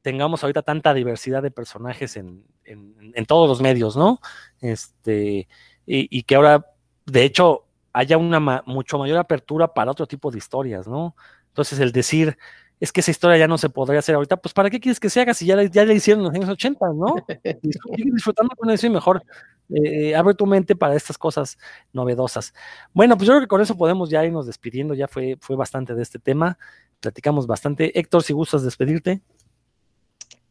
[0.02, 4.20] tengamos ahorita tanta diversidad de personajes en, en, todos los medios, ¿no?
[4.60, 5.48] Este,
[5.86, 6.66] y que ahora,
[7.06, 11.16] de hecho, haya una mucho mayor apertura para otro tipo de historias, ¿no?
[11.48, 12.38] Entonces, el decir,
[12.80, 15.10] es que esa historia ya no se podría hacer ahorita, pues ¿para qué quieres que
[15.10, 17.14] se haga si ya, la, ya hicieron en los años 80, ¿no?
[17.96, 19.22] Sigue disfrutando con eso y mejor
[19.68, 21.58] eh, abre tu mente para estas cosas
[21.92, 22.54] novedosas.
[22.92, 25.94] Bueno, pues yo creo que con eso podemos ya irnos despidiendo, ya fue, fue bastante
[25.94, 26.58] de este tema,
[27.00, 27.98] platicamos bastante.
[27.98, 29.20] Héctor, si gustas despedirte.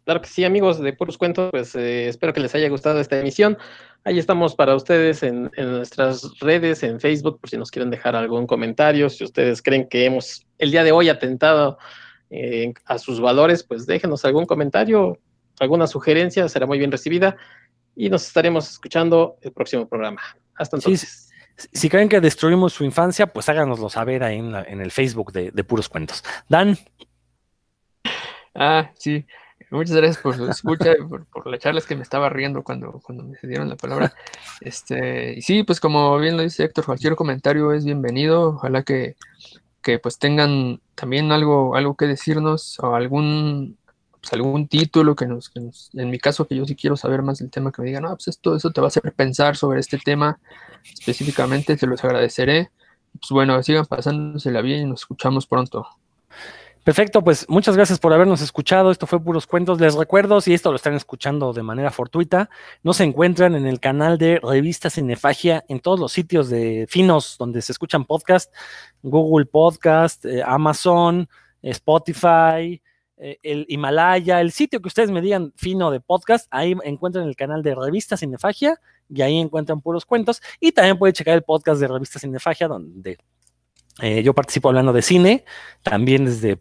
[0.05, 3.19] Claro que sí, amigos de Puros Cuentos, pues eh, espero que les haya gustado esta
[3.19, 3.57] emisión.
[4.03, 8.47] Ahí estamos para ustedes en, nuestras redes, en Facebook, por si nos quieren dejar algún
[8.47, 9.09] comentario.
[9.09, 11.77] Si ustedes creen que hemos el día de hoy atentado
[12.29, 15.17] eh, a sus valores, pues déjenos algún comentario,
[15.59, 17.37] alguna sugerencia, será muy bien recibida.
[17.95, 20.21] Y nos estaremos escuchando el próximo programa.
[20.55, 21.29] Hasta entonces.
[21.55, 25.51] si creen que destruimos su infancia, pues háganoslo saber ahí en, en el Facebook de,
[25.51, 26.23] de Puros Cuentos.
[26.47, 26.77] Dan.
[28.55, 29.25] Ah, sí.
[29.71, 32.99] Muchas gracias por su escucha, por, por la charla, es que me estaba riendo cuando,
[33.03, 34.13] cuando me dieron la palabra.
[34.61, 38.55] Este, y sí, pues como bien lo dice Héctor, cualquier comentario es bienvenido.
[38.55, 39.15] Ojalá que,
[39.81, 43.77] que pues tengan también algo, algo que decirnos o algún,
[44.19, 47.21] pues, algún título que nos, que nos, en mi caso que yo sí quiero saber
[47.21, 49.55] más del tema, que me digan, no, pues esto, eso te va a hacer pensar
[49.55, 50.39] sobre este tema
[50.83, 52.71] específicamente, se los agradeceré.
[53.13, 55.87] Pues bueno, sigan pasándosela bien y nos escuchamos pronto.
[56.89, 58.89] Perfecto, pues muchas gracias por habernos escuchado.
[58.89, 59.79] Esto fue Puros Cuentos.
[59.79, 62.49] Les recuerdo, si esto lo están escuchando de manera fortuita,
[62.81, 67.61] nos encuentran en el canal de Revista Cinefagia en todos los sitios de finos donde
[67.61, 68.51] se escuchan podcast,
[69.03, 71.29] Google Podcast, eh, Amazon,
[71.61, 72.81] Spotify,
[73.17, 77.35] eh, el Himalaya, el sitio que ustedes me digan fino de podcast, ahí encuentran el
[77.35, 80.41] canal de Revista Cinefagia y ahí encuentran Puros Cuentos.
[80.59, 83.19] Y también pueden checar el podcast de Revista Cinefagia donde
[84.01, 85.45] eh, yo participo hablando de cine,
[85.83, 86.57] también desde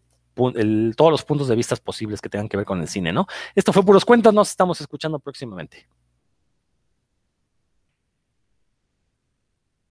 [0.97, 3.27] todos los puntos de vista posibles que tengan que ver con el cine, ¿no?
[3.55, 5.87] Esto fue Puros Cuentos, nos estamos escuchando próximamente.